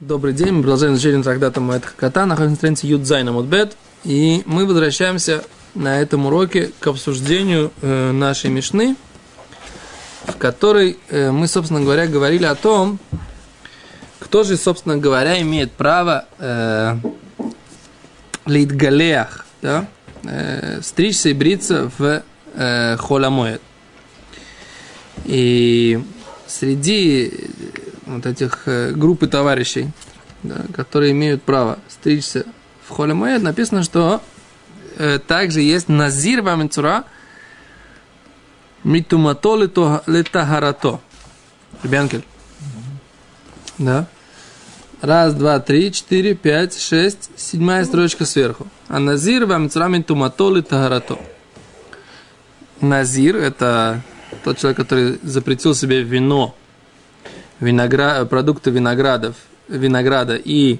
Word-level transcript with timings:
Добрый 0.00 0.34
день, 0.34 0.50
мы 0.50 0.62
продолжаем 0.62 0.94
изучение 0.94 1.22
трактата 1.22 1.60
Моэт 1.60 1.84
Кота, 1.84 2.26
находимся 2.26 2.50
на 2.50 2.56
странице 2.56 2.86
Юдзайна 2.88 3.30
Мудбет, 3.30 3.76
и 4.02 4.42
мы 4.44 4.66
возвращаемся 4.66 5.44
на 5.76 6.00
этом 6.00 6.26
уроке 6.26 6.72
к 6.80 6.86
обсуждению 6.88 7.70
э, 7.80 8.10
нашей 8.10 8.50
Мишны, 8.50 8.96
в 10.26 10.36
которой 10.36 10.98
э, 11.10 11.30
мы, 11.30 11.46
собственно 11.46 11.80
говоря, 11.80 12.08
говорили 12.08 12.44
о 12.44 12.56
том, 12.56 12.98
кто 14.18 14.42
же, 14.42 14.56
собственно 14.56 14.96
говоря, 14.96 15.40
имеет 15.40 15.70
право 15.70 16.24
э, 16.40 16.96
лейтгалеах, 18.46 19.46
да, 19.62 19.86
э, 20.24 20.80
стричься 20.82 21.28
и 21.28 21.34
бриться 21.34 21.92
в 21.98 22.24
э, 22.54 22.96
холамоэт. 22.96 23.62
И 25.24 26.02
среди 26.48 27.32
вот 28.06 28.26
этих 28.26 28.62
э, 28.66 28.92
группы 28.92 29.26
товарищей, 29.26 29.90
да, 30.42 30.62
которые 30.74 31.12
имеют 31.12 31.42
право 31.42 31.78
стричься 31.88 32.44
в 32.86 32.90
холе 32.90 33.14
Моэд, 33.14 33.42
написано, 33.42 33.82
что 33.82 34.20
э, 34.96 35.18
также 35.18 35.60
есть 35.60 35.88
назир 35.88 36.42
вамицура 36.42 37.04
митумато 38.82 39.56
летахарато. 40.06 41.00
Ребянкель. 41.82 42.24
Да. 43.78 44.06
Раз, 45.00 45.34
два, 45.34 45.58
три, 45.58 45.92
четыре, 45.92 46.34
пять, 46.34 46.78
шесть. 46.78 47.30
Седьмая 47.36 47.84
строчка 47.84 48.24
сверху. 48.24 48.66
А 48.88 48.98
назир 48.98 49.46
вамицура 49.46 49.88
митумато 49.88 50.50
летахарато. 50.50 51.18
Назир– 52.80 53.36
это 53.38 54.02
тот 54.44 54.58
человек, 54.58 54.76
который 54.76 55.18
запретил 55.22 55.74
себе 55.74 56.02
вино 56.02 56.54
виноград, 57.60 58.28
продукты 58.28 58.70
виноградов, 58.70 59.36
винограда, 59.68 60.36
и 60.36 60.78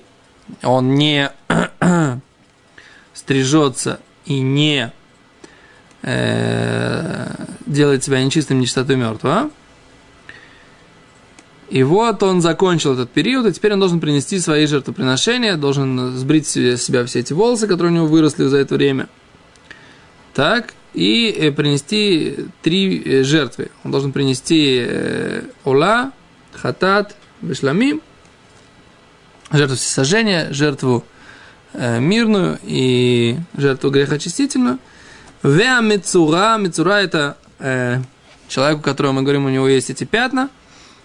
он 0.62 0.94
не 0.94 1.30
стрижется 3.14 4.00
и 4.26 4.40
не 4.40 4.92
э, 6.02 7.34
делает 7.66 8.04
себя 8.04 8.22
нечистым, 8.22 8.60
нечистотой 8.60 8.96
мертвого. 8.96 9.50
И 11.70 11.82
вот 11.82 12.22
он 12.22 12.40
закончил 12.42 12.92
этот 12.92 13.10
период, 13.10 13.46
и 13.46 13.52
теперь 13.52 13.72
он 13.72 13.80
должен 13.80 13.98
принести 13.98 14.38
свои 14.38 14.66
жертвоприношения, 14.66 15.56
должен 15.56 16.16
сбрить 16.16 16.46
себе, 16.46 16.76
себя 16.76 17.04
все 17.04 17.20
эти 17.20 17.32
волосы, 17.32 17.66
которые 17.66 17.92
у 17.92 17.96
него 17.96 18.06
выросли 18.06 18.44
за 18.44 18.58
это 18.58 18.74
время. 18.74 19.08
Так, 20.34 20.74
и 20.92 21.30
э, 21.30 21.50
принести 21.52 22.46
три 22.62 23.02
э, 23.02 23.22
жертвы. 23.24 23.70
Он 23.82 23.90
должен 23.90 24.12
принести 24.12 24.84
э, 24.86 25.42
ола, 25.64 26.12
хатат, 26.56 27.14
бешламим, 27.42 28.00
жертву 29.50 29.76
всесожжения, 29.76 30.52
жертву 30.52 31.04
э, 31.72 32.00
мирную 32.00 32.58
и 32.62 33.38
жертву 33.56 33.90
грехочистительную. 33.90 34.78
Веа 35.42 35.80
мецура, 35.80 36.56
мецура 36.56 36.94
это 37.02 37.36
э, 37.58 38.00
человек, 38.48 38.78
у 38.78 38.82
которого 38.82 39.12
мы 39.12 39.22
говорим, 39.22 39.46
у 39.46 39.50
него 39.50 39.68
есть 39.68 39.90
эти 39.90 40.04
пятна 40.04 40.50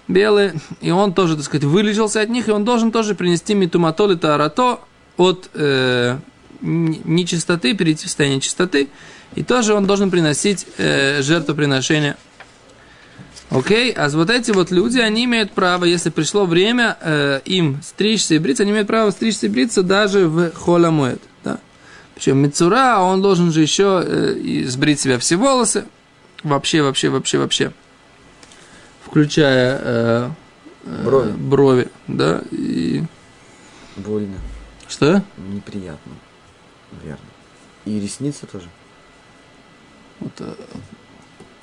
белые, 0.08 0.56
и 0.82 0.92
он 0.92 1.14
тоже, 1.14 1.36
так 1.36 1.46
сказать, 1.46 1.64
вылечился 1.64 2.22
от 2.22 2.30
них, 2.30 2.48
и 2.48 2.52
он 2.52 2.66
должен 2.66 2.92
тоже 2.92 3.16
принести 3.16 3.54
митуматол 3.54 4.12
и 4.12 4.16
таарато 4.16 4.80
от 5.18 5.50
э, 5.54 6.18
нечистоты, 6.62 7.76
перейти 7.76 8.06
в 8.06 8.08
состояние 8.08 8.42
чистоты, 8.42 8.90
и 9.36 9.44
тоже 9.44 9.74
он 9.74 9.86
должен 9.86 10.10
приносить 10.10 10.66
э, 10.78 11.22
жертвоприношение 11.22 12.18
Окей, 13.50 13.92
а 13.94 14.10
вот 14.10 14.30
эти 14.30 14.52
вот 14.52 14.70
люди, 14.70 15.00
они 15.00 15.26
имеют 15.26 15.52
право, 15.52 15.84
если 15.86 16.12
пришло 16.12 16.46
время 16.46 16.98
э, 17.02 17.42
им 17.46 17.82
стричься 17.82 18.36
и 18.36 18.40
бриться, 18.40 18.62
они 18.62 18.72
имеют 18.72 18.88
право 18.88 19.10
стричься 19.10 19.48
и 19.48 19.50
бриться 19.50 19.82
даже 19.82 20.28
в 20.28 20.52
холамуэт. 20.54 21.20
Да? 21.44 21.60
Причем 22.14 22.38
Мицура, 22.38 23.00
он 23.00 23.24
должен 23.24 23.52
же 23.52 23.62
еще 23.62 24.04
э, 24.06 24.66
сбрить 24.68 25.00
себя 25.00 25.18
все 25.18 25.36
волосы, 25.36 25.86
вообще, 26.44 26.84
вообще, 26.84 27.10
вообще, 27.10 27.40
вообще, 27.40 27.74
включая 29.04 29.80
э, 29.82 30.30
э, 30.84 31.04
брови. 31.04 31.32
брови, 31.32 31.88
да, 32.08 32.44
и... 32.52 33.04
Больно. 33.96 34.38
Что? 34.88 35.24
Неприятно, 35.38 36.12
наверное. 36.92 37.26
И 37.86 38.00
ресницы 38.00 38.46
тоже. 38.46 38.70
Вот, 40.20 40.34
э, 40.40 40.54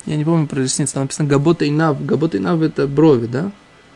я 0.07 0.15
не 0.17 0.25
помню 0.25 0.47
про 0.47 0.61
ресницы, 0.61 0.93
там 0.95 1.03
написано 1.03 1.27
Габота 1.29 1.65
и 1.65 1.71
Нав. 1.71 2.03
Габота 2.05 2.37
и 2.37 2.39
Нав 2.39 2.61
это 2.61 2.87
брови, 2.87 3.27
да? 3.27 3.51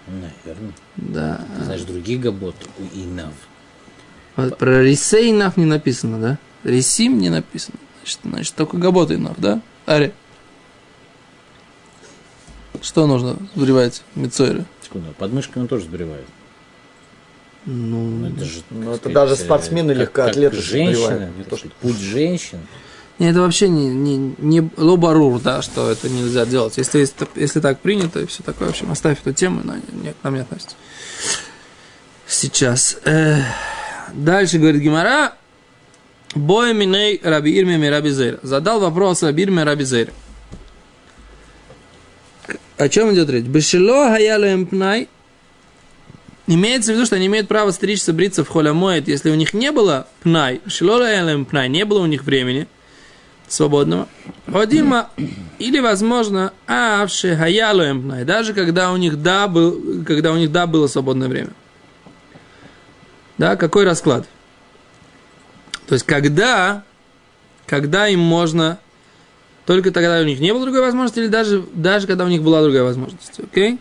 Наверное. 0.07 0.73
Да. 0.97 1.41
Знаешь, 1.63 1.81
другие 1.81 2.19
габот 2.19 2.55
у 2.79 2.83
Инав. 2.97 3.33
Вот 4.35 4.57
про 4.57 4.83
Рисе 4.83 5.29
и 5.29 5.31
Нав 5.33 5.57
не 5.57 5.66
написано, 5.66 6.19
да? 6.19 6.38
Рисим 6.63 7.17
не 7.17 7.29
написано. 7.29 7.77
Значит, 8.01 8.19
значит 8.23 8.55
только 8.55 8.77
Габота 8.77 9.13
и 9.13 9.17
Нав, 9.17 9.35
да? 9.38 9.61
Ари. 9.85 10.13
Что 12.81 13.05
нужно 13.07 13.38
сбривать 13.55 14.03
Мицойры? 14.16 14.66
Секунду, 14.81 15.09
а 15.09 15.13
подмышками 15.13 15.67
тоже 15.67 15.85
сбривают. 15.85 16.25
Ну, 17.66 18.01
Ну, 18.01 18.28
это 18.28 18.43
же, 18.43 18.61
Ну, 18.72 18.89
это 18.89 18.97
сказать, 18.97 19.13
даже 19.13 19.33
э, 19.33 19.38
спортсмены 19.38 19.91
легкоатлеты 19.91 20.55
как 20.55 20.66
сбривают, 20.66 20.97
женщина, 20.97 21.31
не 21.38 21.43
то, 21.43 21.57
что- 21.57 21.69
путь 21.79 21.97
женщин. 21.97 22.59
Это 23.27 23.41
вообще 23.41 23.69
не, 23.69 23.87
не, 23.87 24.33
не 24.39 24.67
лобарур, 24.77 25.39
да, 25.39 25.61
что 25.61 25.91
это 25.91 26.09
нельзя 26.09 26.43
делать. 26.47 26.77
Если, 26.77 26.99
если, 26.99 27.27
если 27.35 27.59
так 27.59 27.79
принято 27.79 28.19
и 28.19 28.25
все 28.25 28.41
такое, 28.41 28.69
в 28.69 28.71
общем, 28.71 28.91
оставь 28.91 29.19
эту 29.21 29.31
тему, 29.31 29.61
она 29.63 29.75
не, 29.91 30.13
к 30.13 30.15
нам 30.23 30.33
не 30.33 30.41
относится. 30.41 30.75
Сейчас. 32.25 32.97
Э, 33.05 33.43
дальше 34.11 34.57
говорит 34.57 34.81
Гимара. 34.81 35.35
Боя 36.33 36.73
миней 36.73 37.21
раби 37.23 37.55
Ирме 37.59 37.91
раби 37.91 38.09
Зейра. 38.09 38.39
Задал 38.41 38.79
вопрос 38.79 39.21
раби 39.21 39.43
Ирме 39.43 39.65
раби 39.65 39.83
Зейра. 39.83 40.13
О 42.77 42.89
чем 42.89 43.13
идет 43.13 43.29
речь? 43.29 43.45
Бешело 43.45 44.09
хаялем 44.09 44.65
пнай. 44.65 45.09
Имеется 46.47 46.91
в 46.91 46.95
виду, 46.95 47.05
что 47.05 47.17
они 47.17 47.27
имеют 47.27 47.47
право 47.47 47.69
стричься, 47.69 48.13
бриться 48.13 48.43
в 48.43 48.49
холямоет, 48.49 49.07
если 49.07 49.29
у 49.29 49.35
них 49.35 49.53
не 49.53 49.71
было 49.71 50.07
пнай, 50.23 50.59
шело 50.65 50.97
хаялем 50.97 51.45
пнай, 51.45 51.69
не 51.69 51.85
было 51.85 51.99
у 51.99 52.07
них 52.07 52.23
времени– 52.23 52.67
свободного. 53.51 54.07
Одима, 54.47 55.09
или, 55.59 55.79
возможно, 55.79 56.53
авши 56.67 57.35
хаялуем 57.35 58.25
даже 58.25 58.53
когда 58.53 58.91
у 58.91 58.97
них 58.97 59.22
да, 59.22 59.47
был, 59.47 60.03
когда 60.06 60.31
у 60.31 60.38
них 60.38 60.51
да 60.51 60.67
было 60.67 60.88
свободное 60.88 61.28
время. 61.28 61.51
Да, 63.38 63.56
какой 63.56 63.85
расклад? 63.85 64.28
То 65.88 65.95
есть, 65.95 66.06
когда, 66.06 66.84
когда 67.66 68.07
им 68.07 68.19
можно, 68.19 68.79
только 69.66 69.91
тогда 69.91 70.19
у 70.22 70.23
них 70.23 70.40
не 70.40 70.53
было 70.53 70.63
другой 70.63 70.81
возможности, 70.81 71.19
или 71.19 71.28
даже, 71.28 71.63
даже 71.73 72.07
когда 72.07 72.25
у 72.25 72.29
них 72.29 72.44
была 72.44 72.61
другая 72.61 72.84
возможность. 72.84 73.40
Окей? 73.40 73.79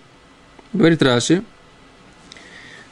Говорит 0.73 1.03
Раши. 1.03 1.45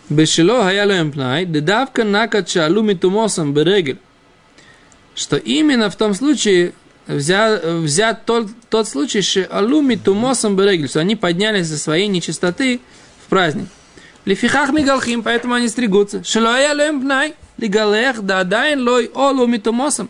Бешило 0.09 0.63
хаялуем 0.63 1.13
пнай, 1.13 1.45
дедавка 1.45 2.05
накат 2.05 2.49
шалу 2.49 2.83
митумосом 2.83 3.53
берегель 3.53 3.99
что 5.19 5.37
именно 5.37 5.91
в 5.91 5.97
том 5.97 6.15
случае 6.15 6.73
взят, 7.09 7.65
взят 7.65 8.25
тот, 8.25 8.49
тот 8.71 8.89
случай, 8.89 9.21
что 9.21 9.45
алуми 9.51 9.97
тумосом 9.97 10.57
берегель, 10.57 10.89
что 10.89 11.01
они 11.01 11.17
поднялись 11.17 11.67
за 11.67 11.77
своей 11.77 12.07
нечистоты 12.07 12.81
в 13.25 13.29
праздник. 13.29 13.67
Лифихах 14.25 14.71
мигалхим, 14.71 15.23
поэтому 15.23 15.55
они 15.55 15.69
стригутся. 15.69 16.23
Шилоя 16.23 16.73
лем 16.75 17.01
пнай, 17.01 17.35
лигалех 17.57 18.23
дадайн 18.23 18.87
лой 18.87 19.11
олуми 19.13 19.57
тумосом. 19.57 20.09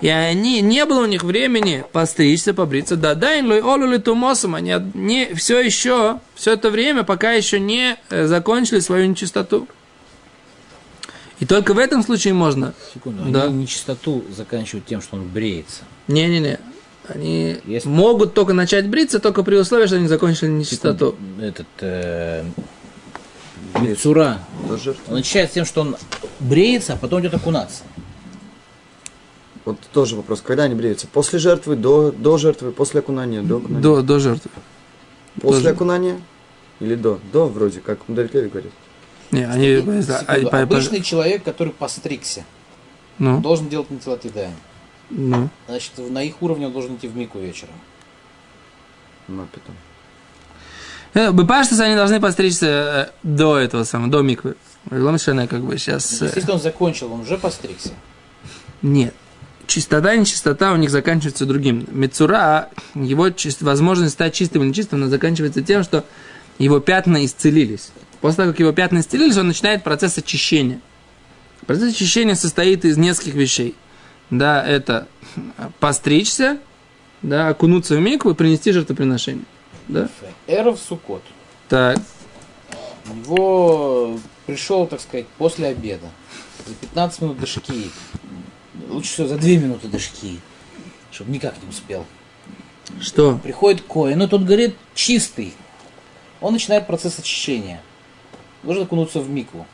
И 0.00 0.08
они, 0.08 0.60
не 0.60 0.86
было 0.86 1.02
у 1.02 1.06
них 1.06 1.24
времени 1.24 1.84
постричься, 1.92 2.54
побриться. 2.54 2.96
דעדיין 2.96 3.46
לא 3.48 3.60
עלו 3.60 3.96
מטומאתם. 3.96 4.54
Они 4.54 4.72
не, 4.94 5.34
все 5.34 5.60
еще, 5.60 6.20
все 6.36 6.52
это 6.52 6.70
время, 6.70 7.02
пока 7.02 7.32
еще 7.32 7.58
не 7.58 7.96
закончили 8.08 8.78
свою 8.78 9.06
нечистоту. 9.06 9.66
И 11.40 11.46
только 11.46 11.72
в 11.74 11.78
этом 11.78 12.02
случае 12.02 12.34
можно. 12.34 12.74
Секунду, 12.92 13.22
Да. 13.30 13.44
они 13.44 13.62
нечистоту 13.62 14.24
заканчивают 14.36 14.86
тем, 14.86 15.00
что 15.00 15.16
он 15.16 15.28
бреется. 15.28 15.82
Не-не-не. 16.08 16.58
Они 17.06 17.56
Есть- 17.64 17.86
могут 17.86 18.34
только 18.34 18.52
начать 18.52 18.88
бриться, 18.88 19.18
только 19.18 19.42
при 19.42 19.56
условии, 19.56 19.86
что 19.86 19.96
они 19.96 20.08
закончили 20.08 20.48
нечистоту. 20.50 21.12
Секунду, 21.12 21.42
Этот 21.44 21.66
э, 21.80 22.44
מצורע. 23.80 24.40
до 24.68 24.76
жертвы. 24.76 25.02
Он 25.08 25.14
начинает 25.14 25.50
с 25.50 25.54
тем, 25.54 25.64
что 25.64 25.82
он 25.82 25.96
бреется, 26.40 26.94
а 26.94 26.96
потом 26.96 27.20
идет 27.20 27.34
окунаться. 27.34 27.82
Вот 29.64 29.78
тоже 29.92 30.16
вопрос, 30.16 30.40
когда 30.40 30.64
они 30.64 30.74
бреются? 30.74 31.06
После 31.06 31.38
жертвы, 31.38 31.76
до, 31.76 32.10
до 32.10 32.38
жертвы, 32.38 32.72
после 32.72 33.00
окунания, 33.00 33.42
до 33.42 33.58
окунания? 33.58 33.82
До, 33.82 34.02
до 34.02 34.18
жертвы. 34.18 34.50
После 35.40 35.60
тоже. 35.60 35.68
окунания? 35.70 36.20
Или 36.80 36.94
до? 36.94 37.18
До, 37.32 37.46
вроде, 37.46 37.80
как 37.80 38.08
Мударькевич 38.08 38.50
говорит. 38.50 38.72
Не, 39.30 39.42
они... 39.46 39.66
а- 39.68 40.02
Секунду, 40.02 40.42
по- 40.44 40.50
по- 40.50 40.62
Обычный 40.62 41.02
человек, 41.02 41.42
который 41.44 41.72
постригся, 41.72 42.44
Ну, 43.18 43.40
должен 43.40 43.68
делать 43.68 43.90
нетилатидаем. 43.90 44.54
ну. 45.10 45.48
Значит, 45.68 45.92
на 45.98 46.22
их 46.22 46.40
уровне 46.42 46.66
он 46.66 46.72
должен 46.72 46.96
идти 46.96 47.08
в 47.08 47.16
мику 47.16 47.38
вечером. 47.38 47.74
Ну, 49.28 49.46
потом. 49.52 49.74
Э, 51.14 51.32
Бепаштас 51.32 51.80
они 51.80 51.94
должны 51.96 52.20
постричься 52.20 52.66
э, 52.66 53.06
до 53.22 53.58
этого 53.58 53.84
самого, 53.84 54.10
до 54.10 54.22
миквы. 54.22 54.56
Ломшина 54.90 55.46
как 55.46 55.62
бы 55.62 55.76
сейчас... 55.78 56.22
э, 56.22 56.30
Если 56.34 56.50
он 56.50 56.60
закончил, 56.60 57.12
он 57.12 57.20
уже 57.20 57.36
постригся. 57.38 57.90
Нет. 58.82 59.14
Чистота 59.66 60.14
и 60.14 60.18
нечистота 60.18 60.72
у 60.72 60.76
них 60.76 60.88
заканчивается 60.90 61.44
другим. 61.44 61.86
Мецура, 61.90 62.70
его 62.94 63.28
чис- 63.28 63.62
возможность 63.62 64.14
стать 64.14 64.32
чистым 64.34 64.62
или 64.62 64.68
нечистым, 64.70 65.00
она 65.02 65.10
заканчивается 65.10 65.60
тем, 65.62 65.82
что 65.82 66.04
его 66.58 66.80
пятна 66.80 67.22
исцелились. 67.24 67.90
После 68.20 68.36
того, 68.38 68.50
как 68.50 68.60
его 68.60 68.72
пятна 68.72 69.00
исцелились, 69.00 69.36
он 69.36 69.48
начинает 69.48 69.84
процесс 69.84 70.18
очищения. 70.18 70.80
Процесс 71.66 71.94
очищения 71.94 72.34
состоит 72.34 72.84
из 72.84 72.96
нескольких 72.96 73.34
вещей. 73.34 73.74
Да, 74.30 74.66
это 74.66 75.06
постричься, 75.80 76.58
да, 77.22 77.48
окунуться 77.48 77.96
в 77.96 78.00
микву 78.00 78.30
и 78.30 78.34
принести 78.34 78.72
жертвоприношение. 78.72 79.44
Да? 79.88 80.08
Эров 80.46 80.78
Сукот. 80.78 81.22
Так, 81.68 81.98
У 83.10 83.14
него 83.14 84.18
пришел, 84.46 84.86
так 84.86 85.00
сказать, 85.00 85.26
после 85.38 85.68
обеда. 85.68 86.08
За 86.66 86.74
15 86.74 87.22
минут 87.22 87.40
до 87.40 87.46
шки. 87.46 87.90
Лучше 88.88 89.12
всего 89.12 89.28
за 89.28 89.38
2 89.38 89.48
минуты 89.50 89.88
до 89.88 89.98
шки. 89.98 90.40
Чтобы 91.10 91.30
никак 91.30 91.54
не 91.62 91.68
успел. 91.68 92.04
что? 93.00 93.38
Приходит 93.42 93.82
Коин, 93.82 94.22
и 94.22 94.26
тот 94.26 94.42
говорит 94.42 94.76
чистый. 94.94 95.54
Он 96.40 96.52
начинает 96.52 96.86
процесс 96.86 97.18
очищения. 97.18 97.80
Нужно 98.62 98.84
окунуться 98.84 99.20
в 99.20 99.30
микву. 99.30 99.66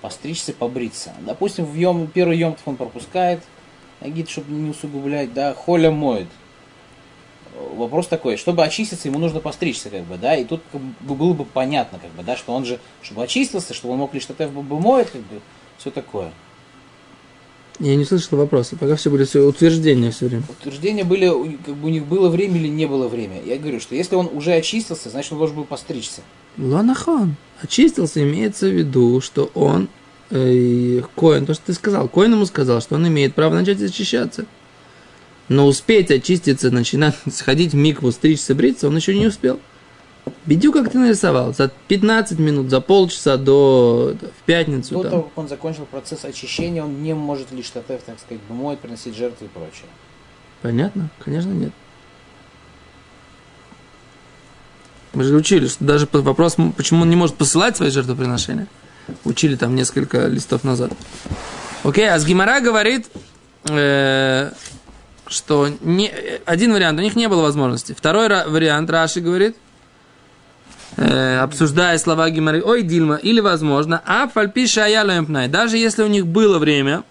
Постричься, 0.00 0.52
побриться. 0.52 1.14
Допустим, 1.20 1.64
в 1.64 1.74
йом, 1.74 2.06
первый 2.06 2.36
йомтов 2.36 2.62
он 2.66 2.76
пропускает. 2.76 3.42
Агит, 4.00 4.28
чтобы 4.28 4.52
не 4.52 4.70
усугублять, 4.70 5.32
да, 5.32 5.54
холя 5.54 5.90
моет. 5.90 6.28
Вопрос 7.76 8.08
такой, 8.08 8.36
чтобы 8.36 8.64
очиститься, 8.64 9.08
ему 9.08 9.18
нужно 9.18 9.40
постричься, 9.40 9.88
как 9.88 10.02
бы, 10.02 10.16
да, 10.16 10.34
и 10.34 10.44
тут 10.44 10.60
как 10.72 10.80
бы 10.80 11.14
было 11.14 11.32
бы 11.32 11.44
понятно, 11.44 12.00
как 12.00 12.10
бы, 12.10 12.24
да, 12.24 12.36
что 12.36 12.52
он 12.52 12.64
же, 12.64 12.80
чтобы 13.00 13.22
очистился, 13.22 13.72
чтобы 13.74 13.94
он 13.94 14.00
мог 14.00 14.12
лишь 14.12 14.26
ТТФ 14.26 14.50
бы 14.50 14.80
моет, 14.80 15.10
как 15.10 15.20
бы, 15.22 15.40
все 15.78 15.92
такое. 15.92 16.32
Я 17.78 17.96
не 17.96 18.04
слышал 18.04 18.38
вопроса, 18.38 18.76
пока 18.76 18.96
все 18.96 19.10
были 19.10 19.24
все 19.24 19.40
утверждения 19.40 20.10
все 20.10 20.26
время. 20.26 20.44
Утверждения 20.48 21.04
были, 21.04 21.28
как 21.64 21.74
бы 21.74 21.88
у 21.88 21.90
них 21.90 22.06
было 22.06 22.28
время 22.28 22.56
или 22.56 22.68
не 22.68 22.86
было 22.86 23.08
время. 23.08 23.42
Я 23.42 23.56
говорю, 23.56 23.80
что 23.80 23.94
если 23.94 24.14
он 24.14 24.28
уже 24.32 24.52
очистился, 24.52 25.10
значит 25.10 25.32
он 25.32 25.38
должен 25.38 25.56
был 25.56 25.64
постричься. 25.64 26.22
Лонахон. 26.58 27.36
Очистился, 27.62 28.22
имеется 28.22 28.66
в 28.66 28.72
виду, 28.72 29.20
что 29.20 29.50
он, 29.54 29.88
э, 30.30 31.00
Коин, 31.16 31.46
то, 31.46 31.54
что 31.54 31.66
ты 31.66 31.72
сказал, 31.72 32.08
Коин 32.08 32.32
ему 32.32 32.46
сказал, 32.46 32.80
что 32.80 32.96
он 32.96 33.06
имеет 33.08 33.34
право 33.34 33.54
начать 33.54 33.80
очищаться. 33.80 34.46
Но 35.48 35.66
успеть 35.66 36.10
очиститься, 36.10 36.70
начинать 36.70 37.16
сходить 37.32 37.72
в 37.72 37.76
микву, 37.76 38.10
стричься, 38.12 38.54
бриться, 38.54 38.88
он 38.88 38.96
еще 38.96 39.16
не 39.16 39.26
успел. 39.26 39.60
Бедю, 40.46 40.72
как 40.72 40.90
ты 40.90 40.98
нарисовал, 40.98 41.52
за 41.52 41.70
15 41.88 42.38
минут, 42.38 42.70
за 42.70 42.80
полчаса 42.80 43.36
до, 43.36 44.16
в 44.20 44.42
пятницу. 44.46 44.94
До 44.94 45.02
там. 45.02 45.10
того, 45.10 45.22
как 45.24 45.38
он 45.38 45.48
закончил 45.48 45.84
процесс 45.86 46.24
очищения, 46.24 46.82
он 46.82 47.02
не 47.02 47.14
может 47.14 47.52
лишь 47.52 47.68
ТТФ, 47.70 48.02
так 48.04 48.18
сказать, 48.18 48.40
моет, 48.48 48.80
приносить 48.80 49.14
жертвы 49.14 49.46
и 49.46 49.48
прочее. 49.48 49.86
Понятно? 50.62 51.10
Конечно, 51.22 51.50
нет. 51.50 51.72
Мы 55.14 55.24
же 55.24 55.34
учили, 55.34 55.68
что 55.68 55.84
даже 55.84 56.08
вопрос, 56.10 56.56
почему 56.76 57.02
он 57.02 57.10
не 57.10 57.16
может 57.16 57.36
посылать 57.36 57.76
свои 57.76 57.90
жертвоприношения. 57.90 58.66
Учили 59.24 59.56
там 59.56 59.74
несколько 59.74 60.26
листов 60.26 60.64
назад. 60.64 60.92
Окей, 61.82 62.08
а 62.10 62.18
с 62.18 62.24
Гимара 62.24 62.60
говорит, 62.60 63.06
э, 63.68 64.50
что 65.26 65.68
не, 65.80 66.10
один 66.46 66.72
вариант, 66.72 66.98
у 66.98 67.02
них 67.02 67.14
не 67.14 67.28
было 67.28 67.42
возможности. 67.42 67.94
Второй 67.96 68.28
вариант, 68.28 68.90
Раши 68.90 69.20
говорит, 69.20 69.56
э, 70.96 71.38
обсуждая 71.38 71.98
слова 71.98 72.30
Гимары, 72.30 72.62
ой, 72.62 72.82
Дильма, 72.82 73.16
или 73.16 73.40
возможно, 73.40 74.02
а 74.06 74.28
фальпиша 74.28 74.84
аялэмпнай, 74.84 75.48
даже 75.48 75.76
если 75.76 76.02
у 76.02 76.08
них 76.08 76.26
было 76.26 76.58
время, 76.58 77.04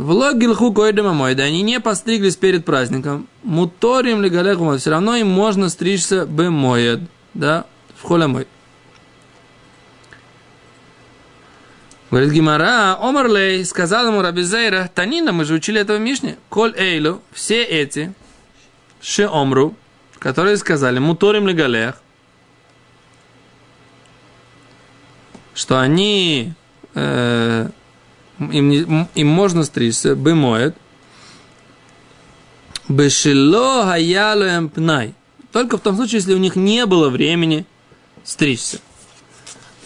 в 0.00 0.12
логилху 0.12 0.72
койдема 0.72 1.12
мой, 1.12 1.34
да 1.34 1.42
они 1.42 1.60
не 1.60 1.78
постриглись 1.78 2.36
перед 2.36 2.64
праздником. 2.64 3.28
Муторим 3.42 4.22
ли 4.22 4.30
галеху 4.30 4.78
все 4.78 4.90
равно 4.90 5.14
им 5.16 5.28
можно 5.28 5.68
стричься 5.68 6.24
бемоед, 6.24 7.00
да, 7.34 7.66
в 7.96 8.08
холямой. 8.08 8.46
Говорит 12.10 12.32
Гимара, 12.32 12.96
Омарлей 12.98 13.62
сказал 13.64 14.06
ему 14.06 14.22
Рабизейра, 14.22 14.90
Танина, 14.92 15.32
мы 15.32 15.44
же 15.44 15.54
учили 15.54 15.80
этого 15.80 15.98
в 15.98 16.00
Мишне, 16.00 16.38
Коль 16.48 16.74
Эйлу, 16.76 17.20
все 17.32 17.62
эти, 17.62 18.14
Ше 19.02 19.28
Омру, 19.30 19.76
которые 20.18 20.56
сказали, 20.56 20.98
Муторим 20.98 21.46
ли 21.46 21.52
галех, 21.52 22.00
что 25.54 25.78
они 25.78 26.54
э, 26.94 27.68
им, 28.40 28.68
не- 28.68 29.08
им 29.14 29.28
можно 29.28 29.64
стричься, 29.64 30.16
бымоет, 30.16 30.76
бешило 32.88 33.84
хаялуем 33.84 34.68
пнай. 34.68 35.14
Только 35.52 35.78
в 35.78 35.80
том 35.80 35.96
случае, 35.96 36.18
если 36.18 36.34
у 36.34 36.38
них 36.38 36.56
не 36.56 36.86
было 36.86 37.08
времени 37.08 37.66
стричься. 38.24 38.80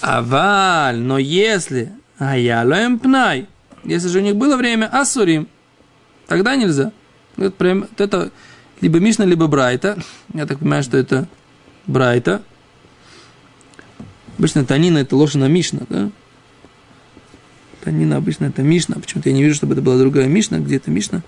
Аваль, 0.00 0.98
но 0.98 1.18
если 1.18 1.92
хаялуем 2.18 2.98
пнай, 2.98 3.46
если 3.82 4.08
же 4.08 4.18
у 4.18 4.22
них 4.22 4.36
было 4.36 4.56
время, 4.56 4.86
асурим, 4.86 5.48
тогда 6.26 6.56
нельзя. 6.56 6.92
Это, 7.36 7.50
прям, 7.50 7.88
это 7.96 8.30
либо 8.80 8.98
Мишна, 8.98 9.24
либо 9.24 9.46
Брайта. 9.46 9.98
Я 10.32 10.46
так 10.46 10.58
понимаю, 10.58 10.82
что 10.82 10.96
это 10.96 11.26
Брайта. 11.86 12.42
Обычно 14.38 14.64
Танина 14.64 14.98
это 14.98 15.16
Лошина 15.16 15.46
Мишна, 15.46 15.80
да? 15.88 16.10
Танина 17.84 18.16
обычно 18.16 18.46
это 18.46 18.62
Мишна. 18.62 18.96
Почему-то 18.96 19.28
я 19.28 19.34
не 19.34 19.42
вижу, 19.42 19.54
чтобы 19.54 19.74
это 19.74 19.82
была 19.82 19.98
другая 19.98 20.26
Мишна. 20.26 20.58
Где 20.58 20.76
это 20.76 20.90
Мишна? 20.90 21.22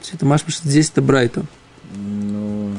Все 0.00 0.14
это 0.16 0.24
Маш 0.24 0.42
пишет, 0.42 0.62
здесь 0.64 0.88
это 0.90 1.02
Брайта. 1.02 1.44
Ну, 1.94 2.72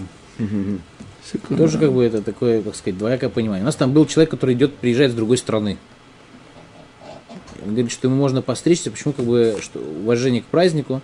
Секунду. 1.31 1.63
тоже 1.63 1.77
как 1.77 1.93
бы 1.93 2.03
это 2.03 2.21
такое, 2.21 2.61
как 2.63 2.75
сказать, 2.75 2.97
двоякое 2.97 3.29
понимание. 3.29 3.61
У 3.61 3.65
нас 3.65 3.75
там 3.75 3.93
был 3.93 4.05
человек, 4.07 4.31
который 4.31 4.55
идет, 4.55 4.75
приезжает 4.75 5.11
с 5.11 5.15
другой 5.15 5.37
страны. 5.37 5.77
Он 7.63 7.69
говорит, 7.71 7.91
что 7.91 8.07
ему 8.07 8.17
можно 8.17 8.41
постричься, 8.41 8.89
почему 8.89 9.13
как 9.13 9.25
бы 9.25 9.57
что 9.61 9.79
уважение 9.79 10.41
к 10.41 10.45
празднику, 10.45 11.01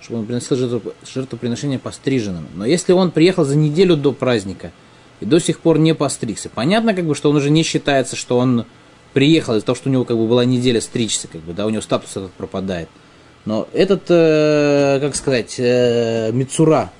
чтобы 0.00 0.20
он 0.20 0.26
приносил 0.26 0.56
жертву- 0.56 0.92
жертвоприношение 1.12 1.78
постриженным. 1.78 2.46
Но 2.54 2.66
если 2.66 2.92
он 2.92 3.10
приехал 3.10 3.44
за 3.44 3.56
неделю 3.56 3.96
до 3.96 4.12
праздника 4.12 4.70
и 5.20 5.24
до 5.24 5.40
сих 5.40 5.60
пор 5.60 5.78
не 5.78 5.94
постригся, 5.94 6.50
понятно, 6.50 6.94
как 6.94 7.06
бы, 7.06 7.14
что 7.14 7.30
он 7.30 7.36
уже 7.36 7.50
не 7.50 7.62
считается, 7.62 8.14
что 8.16 8.38
он 8.38 8.66
приехал 9.14 9.54
из-за 9.54 9.64
того, 9.64 9.76
что 9.76 9.88
у 9.88 9.92
него 9.92 10.04
как 10.04 10.18
бы 10.18 10.26
была 10.26 10.44
неделя 10.44 10.80
стричься, 10.82 11.28
как 11.28 11.40
бы, 11.40 11.54
да, 11.54 11.64
у 11.66 11.70
него 11.70 11.80
статус 11.80 12.10
этот 12.10 12.32
пропадает. 12.32 12.88
Но 13.46 13.68
этот, 13.72 14.02
э, 14.08 14.98
как 15.00 15.14
сказать, 15.16 15.54
э, 15.58 16.30
Мицура, 16.32 16.90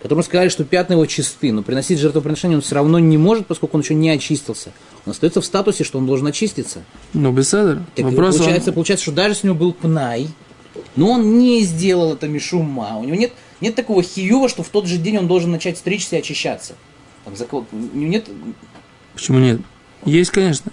которому 0.00 0.22
сказали, 0.22 0.48
что 0.48 0.64
пятна 0.64 0.94
его 0.94 1.06
чисты, 1.06 1.52
но 1.52 1.62
приносить 1.62 1.98
жертвоприношение 1.98 2.56
он 2.58 2.62
все 2.62 2.74
равно 2.74 2.98
не 2.98 3.16
может, 3.18 3.46
поскольку 3.46 3.76
он 3.76 3.82
еще 3.82 3.94
не 3.94 4.10
очистился. 4.10 4.72
Он 5.06 5.12
остается 5.12 5.40
в 5.40 5.44
статусе, 5.44 5.84
что 5.84 5.98
он 5.98 6.06
должен 6.06 6.26
очиститься. 6.26 6.82
Ну, 7.14 7.32
беседер. 7.32 7.82
Так 7.94 8.04
Вопрос 8.04 8.34
он- 8.34 8.40
получается, 8.40 8.72
получается, 8.72 9.04
что 9.04 9.12
даже 9.12 9.30
если 9.34 9.48
у 9.48 9.50
него 9.54 9.60
был 9.60 9.72
пнай, 9.72 10.28
но 10.96 11.10
он 11.10 11.38
не 11.38 11.62
сделал 11.62 12.14
это 12.14 12.26
мишума, 12.28 12.96
у 12.98 13.04
него 13.04 13.14
нет, 13.16 13.32
нет 13.60 13.74
такого 13.76 14.02
хиюва, 14.02 14.48
что 14.48 14.62
в 14.62 14.68
тот 14.68 14.86
же 14.86 14.96
день 14.98 15.18
он 15.18 15.28
должен 15.28 15.50
начать 15.52 15.78
стричься 15.78 16.16
и 16.16 16.18
очищаться. 16.18 16.74
Там, 17.24 17.36
за 17.36 17.44
кого- 17.46 17.64
у 17.72 17.76
него 17.96 18.10
нет, 18.10 18.26
Почему 19.14 19.38
нет? 19.38 19.60
Есть, 20.04 20.30
конечно. 20.32 20.72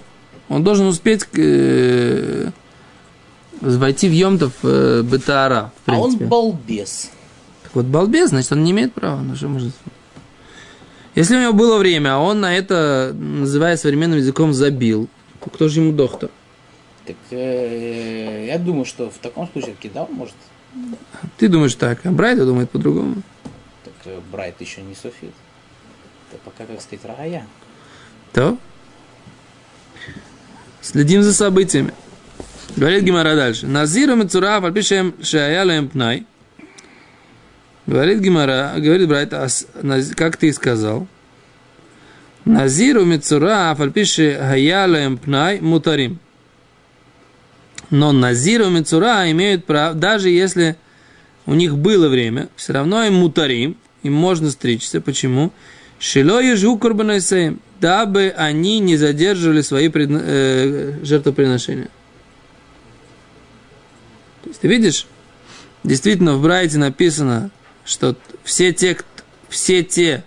Он 0.49 0.63
должен 0.63 0.87
успеть 0.87 1.25
э, 1.37 2.49
войти 3.61 4.09
в 4.09 4.11
Йомтов 4.11 4.53
э, 4.63 5.03
Бетаара, 5.03 5.71
в 5.85 5.91
а 5.91 5.97
он 5.99 6.17
балбес. 6.17 7.11
Так 7.63 7.75
вот, 7.75 7.85
балбес, 7.85 8.29
значит, 8.29 8.51
он 8.51 8.63
не 8.63 8.71
имеет 8.71 8.93
права. 8.93 9.21
Ну, 9.21 9.35
что 9.35 9.47
может... 9.47 9.73
Если 11.15 11.35
у 11.35 11.41
него 11.41 11.53
было 11.53 11.77
время, 11.77 12.15
а 12.15 12.19
он 12.19 12.39
на 12.41 12.55
это, 12.55 13.13
называя 13.13 13.77
современным 13.77 14.17
языком, 14.17 14.53
забил, 14.53 15.07
то 15.43 15.49
кто 15.49 15.67
же 15.67 15.81
ему 15.81 15.91
доктор? 15.91 16.29
Так 17.05 17.15
э, 17.31 18.45
я 18.47 18.57
думаю, 18.57 18.85
что 18.85 19.09
в 19.09 19.17
таком 19.17 19.47
случае 19.51 19.75
кидал, 19.79 20.07
может, 20.11 20.35
Ты 21.37 21.47
думаешь 21.47 21.75
так, 21.75 22.05
а 22.05 22.11
Брайта 22.11 22.45
думает 22.45 22.69
по-другому. 22.69 23.21
так 23.83 23.93
э, 24.05 24.19
Брайт 24.31 24.59
еще 24.61 24.81
не 24.81 24.95
софит. 24.95 25.33
Это 26.31 26.41
пока, 26.43 26.65
как 26.65 26.81
сказать, 26.81 27.05
рая. 27.05 27.45
То? 28.33 28.57
Следим 30.81 31.23
за 31.23 31.33
событиями. 31.33 31.93
Говорит 32.75 33.03
Гимара 33.03 33.35
дальше. 33.35 33.67
Назиру 33.67 34.15
Мицура, 34.15 34.61
пальпишем 34.61 35.15
шаялем 35.21 35.89
пнай. 35.89 36.25
Говорит 37.85 38.19
Гимара, 38.19 38.73
говорит 38.77 39.07
брат, 39.07 39.33
а 39.33 39.47
как 40.15 40.37
ты 40.37 40.47
и 40.47 40.53
сказал. 40.53 41.07
Назиру 42.45 43.03
Мицура, 43.03 43.75
пальпиши 43.77 44.37
хаялем 44.39 45.17
пнай 45.17 45.59
мутарим. 45.59 46.19
Но 47.89 48.11
Назиру 48.11 48.69
Мицура 48.69 49.29
имеют 49.31 49.65
право, 49.65 49.95
даже 49.95 50.29
если 50.29 50.77
у 51.45 51.55
них 51.55 51.75
было 51.77 52.07
время, 52.07 52.49
все 52.55 52.73
равно 52.73 53.03
им 53.03 53.15
мутарим, 53.15 53.75
им 54.03 54.13
можно 54.13 54.51
стричься. 54.51 55.01
Почему? 55.01 55.51
Шило 55.97 56.41
ежу 56.41 56.77
курбанойсеем, 56.77 57.59
дабы 57.79 58.33
они 58.35 58.79
не 58.79 58.97
задерживали 58.97 59.61
свои 59.61 59.87
предна- 59.87 60.21
э, 60.23 60.99
жертвоприношения. 61.03 61.89
То 64.43 64.49
есть 64.49 64.61
ты 64.61 64.67
видишь, 64.67 65.05
действительно 65.83 66.33
в 66.35 66.41
Брайте 66.41 66.77
написано, 66.77 67.51
что 67.85 68.15
все 68.43 68.73
те, 68.73 68.97
все 69.49 69.83
те, 69.83 70.23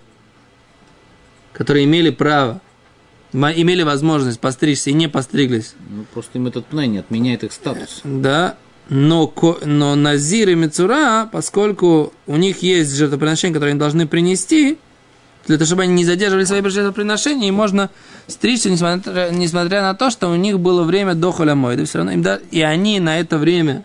которые 1.52 1.84
имели 1.84 2.10
право, 2.10 2.60
имели 3.32 3.82
возможность 3.82 4.40
постричься 4.40 4.90
и 4.90 4.94
не 4.94 5.08
постриглись, 5.08 5.74
Ну, 5.88 6.04
просто 6.12 6.38
им 6.38 6.46
этот 6.46 6.66
пнай 6.66 6.86
не 6.88 6.98
отменяет 6.98 7.44
их 7.44 7.52
статус. 7.52 8.00
да, 8.04 8.56
но, 8.88 9.32
но 9.64 9.94
Назир 9.94 10.50
и 10.50 10.54
Мецура, 10.54 11.28
поскольку 11.32 12.12
у 12.26 12.36
них 12.36 12.62
есть 12.62 12.94
жертвоприношения, 12.94 13.54
которые 13.54 13.70
они 13.72 13.78
должны 13.80 14.06
принести, 14.06 14.78
для 15.46 15.56
того, 15.56 15.66
чтобы 15.66 15.82
они 15.82 15.94
не 15.94 16.04
задерживали 16.04 16.44
свои 16.44 16.62
жертвоприношения, 16.62 17.48
им 17.48 17.54
можно 17.54 17.90
стричься, 18.26 18.70
несмотря, 18.70 19.30
несмотря 19.30 19.82
на 19.82 19.94
то, 19.94 20.10
что 20.10 20.28
у 20.28 20.36
них 20.36 20.60
было 20.60 20.82
время 20.84 21.14
до 21.14 21.32
холямойда. 21.32 21.84
Все 21.84 21.98
равно 21.98 22.12
им 22.12 22.22
да, 22.22 22.38
и 22.50 22.60
они 22.60 23.00
на 23.00 23.18
это 23.18 23.38
время, 23.38 23.84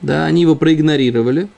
да, 0.00 0.24
они 0.24 0.42
его 0.42 0.54
проигнорировали, 0.54 1.48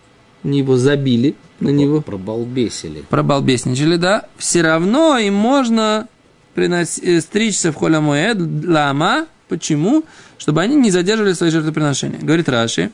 они 0.42 0.58
его 0.58 0.76
забили 0.76 1.34
на 1.60 1.68
него 1.68 2.00
Пробалбесили. 2.00 3.04
пробалбесничали, 3.08 3.96
да, 3.96 4.24
все 4.36 4.62
равно 4.62 5.16
им 5.18 5.34
можно 5.34 6.08
принос- 6.54 7.00
э, 7.02 7.20
стричься 7.20 7.72
в 7.72 7.76
холя 7.76 8.00
моэд, 8.00 8.38
лама, 8.66 9.26
почему? 9.48 10.04
Чтобы 10.38 10.62
они 10.62 10.74
не 10.76 10.90
задерживали 10.90 11.32
свои 11.32 11.50
жертвоприношения. 11.50 12.18
Говорит 12.20 12.48
Раши, 12.48 12.90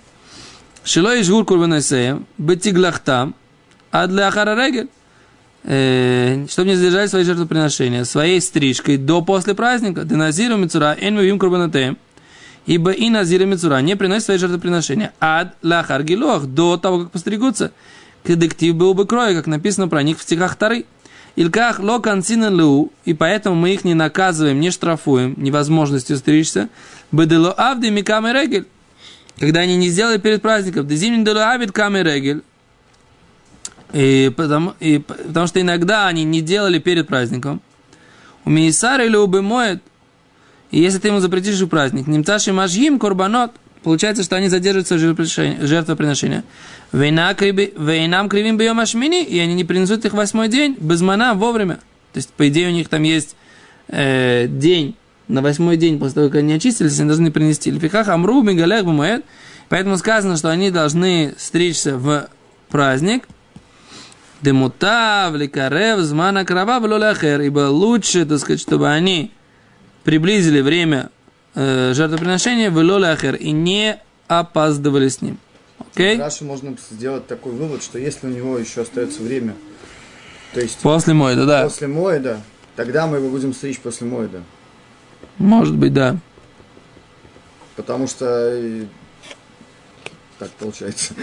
Шило 0.82 1.16
и 1.16 1.22
жгур 1.22 1.44
курбанесеем, 1.44 2.26
бетиглахтам, 2.38 3.34
а 3.90 4.06
для 4.06 4.28
ахарарегель, 4.28 4.84
э, 4.84 4.99
чтобы 5.62 6.68
не 6.68 6.74
задержали 6.74 7.06
свои 7.06 7.24
жертвоприношения 7.24 8.04
своей 8.04 8.40
стрижкой 8.40 8.96
до 8.96 9.22
после 9.22 9.54
праздника, 9.54 10.04
деназиру 10.04 10.56
мицура, 10.56 10.96
энвиим 10.98 11.38
курбанатеем, 11.38 11.98
ибо 12.66 12.92
и 12.92 13.10
назира 13.10 13.44
мицура 13.44 13.80
не 13.80 13.94
приносит 13.96 14.24
свои 14.24 14.38
жертвоприношения, 14.38 15.12
ад 15.20 15.54
лахар 15.62 16.02
гилох, 16.02 16.46
до 16.46 16.76
того, 16.76 17.00
как 17.00 17.10
постригутся, 17.10 17.72
кедектив 18.26 18.74
был 18.74 18.94
бы 18.94 19.06
кроя, 19.06 19.34
как 19.34 19.46
написано 19.46 19.88
про 19.88 20.02
них 20.02 20.18
в 20.18 20.22
стихах 20.22 20.56
Тары. 20.56 20.86
Илках 21.36 21.78
ло 21.78 22.00
консинен 22.00 22.60
лу, 22.60 22.92
и 23.04 23.14
поэтому 23.14 23.54
мы 23.54 23.72
их 23.72 23.84
не 23.84 23.94
наказываем, 23.94 24.58
не 24.58 24.70
штрафуем 24.70 25.34
невозможностью 25.36 26.16
стричься. 26.16 26.68
Бедело 27.12 27.52
авди 27.52 27.88
микаме 27.88 28.32
регель. 28.32 28.66
Когда 29.38 29.60
они 29.60 29.76
не 29.76 29.88
сделали 29.88 30.18
перед 30.18 30.42
праздником. 30.42 30.86
Дезимин 30.88 31.24
дело 31.24 31.50
авид 31.50 31.70
каме 31.72 32.02
регель. 32.02 32.42
И 33.92 34.32
потому, 34.36 34.74
и 34.80 34.98
потому 34.98 35.46
что 35.46 35.60
иногда 35.60 36.06
они 36.06 36.24
не 36.24 36.40
делали 36.40 36.78
перед 36.78 37.08
праздником. 37.08 37.60
У 38.44 38.50
Миисара 38.50 39.04
или 39.04 39.16
у 39.16 39.26
Бемоет. 39.26 39.82
И 40.70 40.80
если 40.80 40.98
ты 40.98 41.08
ему 41.08 41.20
запретишь 41.20 41.66
праздник, 41.68 42.06
немцаши 42.06 42.52
мажьим 42.52 42.98
корбанот, 42.98 43.52
получается, 43.82 44.22
что 44.22 44.36
они 44.36 44.48
задерживают 44.48 44.86
свое 44.86 45.02
жертвоприношение- 45.02 45.66
жертвоприношение. 45.66 46.44
Вейна 46.92 47.34
криби- 47.34 47.74
Вейнам 47.76 48.28
кривим 48.28 48.56
бьем 48.56 48.78
ашмини, 48.78 49.24
и 49.24 49.38
они 49.38 49.54
не 49.54 49.64
принесут 49.64 50.04
их 50.04 50.12
восьмой 50.12 50.48
день, 50.48 50.76
без 50.78 51.00
мана, 51.00 51.34
вовремя. 51.34 51.76
То 52.12 52.18
есть, 52.18 52.30
по 52.30 52.48
идее, 52.48 52.68
у 52.68 52.72
них 52.72 52.88
там 52.88 53.02
есть 53.02 53.36
э, 53.88 54.46
день, 54.48 54.96
на 55.26 55.42
восьмой 55.42 55.76
день 55.76 55.98
после 55.98 56.14
того, 56.14 56.28
как 56.28 56.36
они 56.38 56.52
очистились, 56.54 56.98
они 56.98 57.08
должны 57.08 57.30
принести. 57.30 57.70
Лификах 57.70 58.08
амру 58.08 58.42
мигалех 58.42 58.84
бумаэт. 58.84 59.24
Поэтому 59.68 59.96
сказано, 59.96 60.36
что 60.36 60.50
они 60.50 60.70
должны 60.70 61.34
стричься 61.38 61.96
в 61.96 62.28
праздник, 62.68 63.28
Демута, 64.42 65.28
влекарев, 65.32 66.00
змана 66.00 66.44
крава, 66.44 66.80
влолахер. 66.80 67.40
Ибо 67.40 67.68
лучше, 67.68 68.24
так 68.24 68.38
сказать, 68.38 68.60
чтобы 68.60 68.88
они 68.88 69.32
приблизили 70.04 70.60
время 70.60 71.10
э, 71.54 71.92
жертвоприношения 71.94 72.70
в 72.70 72.76
лолахер 72.76 73.34
и 73.34 73.50
не 73.50 73.98
опаздывали 74.28 75.08
с 75.08 75.20
ним. 75.20 75.38
Окей? 75.78 76.18
Раши 76.18 76.44
можно 76.44 76.76
сделать 76.90 77.26
такой 77.26 77.52
вывод, 77.52 77.82
что 77.82 77.98
если 77.98 78.26
у 78.26 78.30
него 78.30 78.58
еще 78.58 78.82
остается 78.82 79.22
время, 79.22 79.54
то 80.54 80.60
есть 80.60 80.78
После 80.78 81.14
Мойда, 81.14 81.46
да. 81.46 81.64
после 81.64 81.86
Моеда, 81.86 82.40
тогда 82.76 83.06
мы 83.06 83.16
его 83.18 83.28
будем 83.28 83.52
стричь 83.54 83.78
после 83.80 84.06
Моеда. 84.06 84.42
Может 85.38 85.76
быть, 85.76 85.92
да. 85.92 86.16
Потому 87.76 88.06
что 88.06 88.26
э, 88.26 88.84
так 90.40 90.50
получается. 90.52 91.14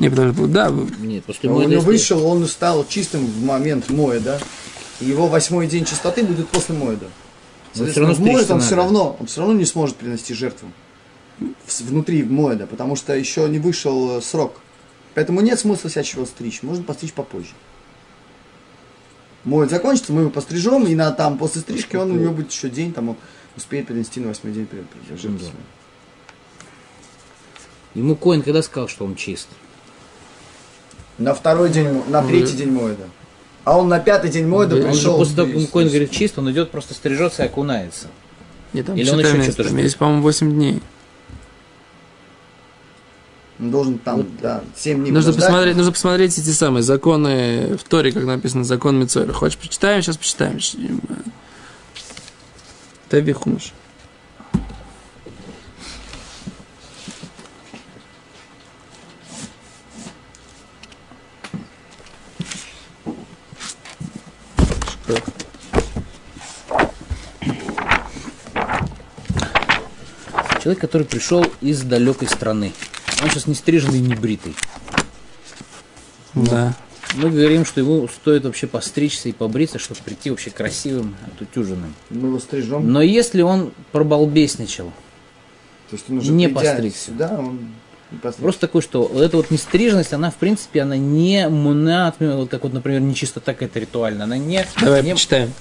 Не, 0.00 0.08
потому 0.10 0.32
что, 0.34 0.46
да, 0.48 0.70
Нет, 0.98 1.24
после 1.24 1.48
Он 1.48 1.56
Моэда, 1.56 1.70
не 1.70 1.76
вышел, 1.76 2.26
он 2.26 2.46
стал 2.48 2.84
чистым 2.88 3.24
в 3.26 3.44
момент 3.44 3.88
Моеда. 3.90 4.40
И 5.00 5.04
его 5.04 5.28
восьмой 5.28 5.66
день 5.68 5.84
чистоты 5.84 6.22
будет 6.24 6.48
после 6.48 6.74
Моеда. 6.74 7.06
Но 7.06 7.10
Соответственно, 7.84 8.12
в 8.12 8.14
стричься 8.16 8.54
он 8.54 8.60
все 8.60 8.74
равно, 8.74 9.16
он 9.20 9.26
все 9.26 9.40
равно 9.40 9.54
не 9.54 9.66
сможет 9.66 9.96
принести 9.96 10.32
жертву 10.34 10.72
в- 11.38 11.80
внутри 11.82 12.22
Моеда, 12.24 12.66
потому 12.66 12.96
что 12.96 13.14
еще 13.14 13.46
не 13.48 13.58
вышел 13.58 14.18
э, 14.18 14.22
срок. 14.22 14.60
Поэтому 15.14 15.40
нет 15.42 15.58
смысла 15.60 15.90
себя 15.90 16.02
чего 16.02 16.24
стричь. 16.26 16.62
Можно 16.62 16.82
постричь 16.84 17.12
попозже. 17.12 17.52
Моет 19.44 19.70
закончится, 19.70 20.12
мы 20.12 20.22
его 20.22 20.30
пострижем, 20.30 20.86
и 20.86 20.94
на, 20.94 21.12
там 21.12 21.38
после 21.38 21.60
стрижки 21.60 21.94
он 21.96 22.10
у 22.10 22.14
него 22.14 22.32
будет 22.32 22.50
еще 22.50 22.68
день, 22.68 22.92
там 22.92 23.10
он 23.10 23.16
успеет 23.56 23.86
принести 23.86 24.18
на 24.20 24.28
восьмой 24.28 24.52
день 24.52 24.66
жертву 25.10 25.30
Да. 25.38 25.38
свою. 25.38 25.52
Ему 27.96 28.14
Коин 28.14 28.42
когда 28.42 28.60
сказал, 28.62 28.88
что 28.88 29.06
он 29.06 29.16
чист? 29.16 29.48
На 31.16 31.32
второй 31.32 31.70
день, 31.70 32.02
на 32.08 32.22
третий 32.22 32.54
день 32.54 32.70
Моеда. 32.70 33.08
А 33.64 33.78
он 33.78 33.88
на 33.88 33.98
пятый 33.98 34.30
день 34.30 34.52
Он 34.52 34.70
же 34.70 34.76
пришел. 34.76 35.16
после 35.16 35.34
того, 35.34 35.50
как 35.50 35.70
Коин 35.70 35.88
говорит 35.88 36.10
чист, 36.10 36.38
он 36.38 36.50
идет, 36.50 36.70
просто 36.70 36.92
стрижется 36.92 37.42
и 37.42 37.46
окунается. 37.46 38.08
не, 38.74 38.82
там 38.82 38.96
Или 38.96 39.08
он 39.08 39.20
еще 39.20 39.42
что-то 39.50 39.64
там 39.64 39.78
есть, 39.78 39.96
по-моему, 39.96 40.22
8 40.22 40.52
дней. 40.52 40.82
Он 43.58 43.70
должен 43.70 43.98
там, 43.98 44.26
да, 44.42 44.62
7 44.76 44.98
дней 44.98 45.10
Нужно 45.10 45.32
подождать. 45.32 45.46
посмотреть, 45.46 45.76
нужно 45.76 45.92
посмотреть 45.92 46.38
эти 46.38 46.50
самые 46.50 46.82
законы 46.82 47.78
в 47.78 47.84
Торе, 47.84 48.12
как 48.12 48.24
написано, 48.24 48.64
закон 48.64 49.00
Мицойра. 49.00 49.32
Хочешь, 49.32 49.56
почитаем? 49.56 50.02
Сейчас 50.02 50.18
почитаем. 50.18 50.60
Тави 53.08 53.32
хумаш. 53.32 53.72
Человек, 70.66 70.80
который 70.80 71.06
пришел 71.06 71.46
из 71.60 71.82
далекой 71.82 72.26
страны. 72.26 72.72
Он 73.22 73.30
сейчас 73.30 73.46
не 73.46 73.54
стриженный, 73.54 74.00
не 74.00 74.16
бритый. 74.16 74.52
Да. 76.34 76.74
Мы 77.14 77.30
говорим, 77.30 77.64
что 77.64 77.80
ему 77.80 78.08
стоит 78.08 78.44
вообще 78.44 78.66
постричься 78.66 79.28
и 79.28 79.32
побриться, 79.32 79.78
чтобы 79.78 80.00
прийти 80.04 80.28
вообще 80.30 80.50
красивым, 80.50 81.14
отутюженным. 81.24 81.94
Мы 82.10 82.26
его 82.30 82.40
стрижем. 82.40 82.92
Но 82.92 83.00
если 83.00 83.42
он 83.42 83.74
пробалбесничал, 83.92 84.86
То 85.88 85.94
есть 85.98 86.10
он 86.10 86.18
уже 86.18 86.32
не 86.32 86.48
постригся. 86.48 86.98
сюда, 87.12 87.36
он 87.38 87.60
не 88.10 88.18
постригся. 88.18 88.42
просто 88.42 88.60
такой, 88.62 88.82
что 88.82 89.06
вот 89.06 89.22
эта 89.22 89.36
вот 89.36 89.52
нестриженность, 89.52 90.12
она, 90.14 90.32
в 90.32 90.34
принципе, 90.34 90.82
она 90.82 90.96
не 90.96 91.48
муна, 91.48 92.08
от- 92.08 92.18
вот 92.18 92.50
как 92.50 92.64
вот, 92.64 92.72
например, 92.72 93.02
нечистота 93.02 93.52
какая-то 93.52 93.78
ритуальная, 93.78 94.24
она 94.24 94.36
не... 94.36 94.66
Давай 94.82 95.04
не- 95.04 95.12
почитаем. 95.12 95.52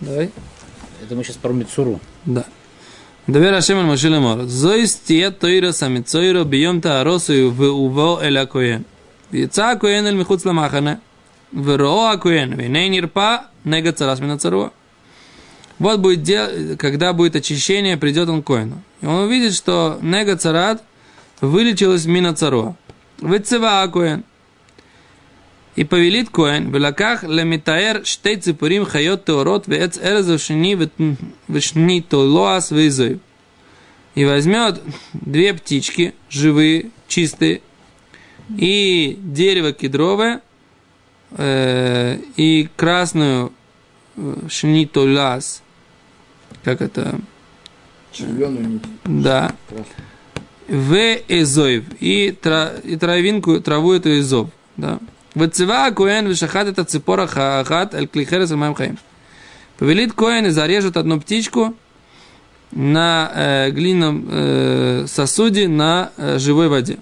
Давай. 0.00 0.30
Это 1.04 1.14
мы 1.14 1.22
сейчас 1.22 1.36
про 1.36 1.52
Мицуру. 1.52 2.00
Да. 2.24 2.46
Давер 3.28 3.52
Ашем 3.52 3.84
Машиле 3.84 4.20
Мор. 4.20 4.44
Зой 4.44 4.86
стия 4.86 5.30
тойра 5.30 5.72
самицойра 5.72 6.44
бьем 6.44 6.80
тааросу 6.80 7.34
и 7.34 7.42
уво 7.42 8.20
эля 8.22 8.46
коен. 8.46 8.86
Яца 9.30 9.76
коен 9.76 10.06
эль 10.06 10.14
михуц 10.14 10.46
ламахане. 10.46 11.00
Вероа 11.52 12.16
коен. 12.16 12.54
Виней 12.54 12.88
нирпа 12.88 13.44
нега 13.64 13.92
царас 13.92 14.20
мина 14.20 14.38
царуа. 14.38 14.72
Вот 15.78 16.00
будет 16.00 16.22
дел... 16.22 16.78
когда 16.78 17.12
будет 17.12 17.36
очищение, 17.36 17.98
придет 17.98 18.30
он 18.30 18.42
к 18.42 18.46
коину. 18.46 18.82
И 19.02 19.06
он 19.06 19.24
увидит, 19.24 19.52
что 19.52 19.98
нега 20.00 20.38
царат 20.38 20.82
вылечилась 21.42 22.06
мина 22.06 22.34
царуа. 22.34 22.76
Вецева 23.20 23.82
а, 23.82 23.88
коен. 23.88 24.24
И 25.78 25.84
повелит 25.84 26.28
коин, 26.28 26.72
белаках 26.72 27.22
лемитаэр 27.22 28.04
штей 28.04 28.34
ципурим 28.34 28.84
хайот 28.84 29.24
теорот 29.24 29.68
вец 29.68 29.96
эрез 29.96 30.26
вшни 30.26 30.76
вшни 31.46 32.02
толоас 32.02 32.72
вызой. 32.72 33.20
И 34.16 34.24
возьмет 34.24 34.82
две 35.12 35.54
птички, 35.54 36.14
живые, 36.30 36.90
чистые, 37.06 37.60
и 38.56 39.20
дерево 39.22 39.72
кедровое, 39.72 40.42
э, 41.36 42.18
и 42.34 42.68
красную 42.74 43.52
э, 44.16 44.34
шнитолас, 44.48 45.62
как 46.64 46.82
это, 46.82 47.20
Червленую 48.10 48.66
нить. 48.66 48.82
да, 49.04 49.54
в 50.66 50.96
эзоев, 51.28 51.84
и, 52.00 52.32
тра, 52.32 52.72
и 52.82 52.96
травинку, 52.96 53.60
траву 53.60 53.92
эту 53.92 54.18
эзов, 54.18 54.50
да. 54.76 54.98
Вацева 55.38 55.90
Коэн 55.92 56.26
вишахат 56.26 56.66
это 56.66 56.84
ципора 56.84 57.28
хахат 57.28 57.94
эль 57.94 58.08
клихерес 58.08 58.50
маем 58.50 58.74
хаим. 58.74 58.98
Повелит 59.78 60.12
Коэн 60.12 60.46
и 60.46 60.50
зарежет 60.50 60.96
одну 60.96 61.20
птичку 61.20 61.76
на 62.72 63.30
э, 63.32 63.70
глиняном 63.70 64.26
э, 64.28 65.04
сосуде 65.06 65.68
на 65.68 66.10
э, 66.16 66.38
живой 66.40 66.68
воде. 66.68 66.98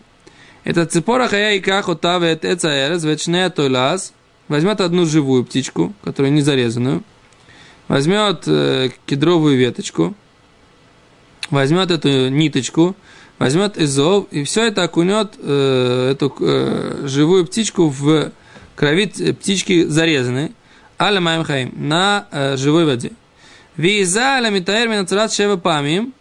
Это 0.64 0.85
ципора 0.85 1.28
хая 1.28 1.55
и 1.55 1.61
как 1.61 1.88
отавет 1.88 2.45
эцаэрес 2.45 3.05
вечнея 3.05 3.49
тойлас. 3.49 4.12
Возьмет 4.49 4.83
одну 4.83 5.07
живую 5.07 5.43
птичку, 5.47 5.95
которую 6.05 6.35
не 6.35 6.43
зарезанную. 6.43 7.02
Возьмет 7.88 8.43
э, 8.47 8.90
кедровую 9.07 9.57
веточку. 9.57 10.14
Возьмет 11.49 11.90
эту 11.90 12.28
ниточку 12.28 12.97
возьмет 13.38 13.78
изов 13.78 14.26
и 14.31 14.45
все 14.45 14.66
это 14.66 14.83
окунет 14.83 15.35
э, 15.38 16.12
эту 16.12 16.35
э, 16.40 17.02
живую 17.07 17.47
птичку 17.47 17.88
в 17.88 18.33
крови 18.75 19.07
птички 19.07 19.85
зарезанной, 19.85 20.52
аля 20.99 21.21
маем 21.21 21.45
хаим, 21.45 21.73
на 21.76 22.26
э, 22.31 22.57
живой 22.57 22.85
воде. 22.87 23.12
Виза 23.76 24.37
аля 24.37 24.50
митаэр 24.50 24.88
минацарат 24.88 25.33
шева 25.33 25.57
памим, 25.57 26.14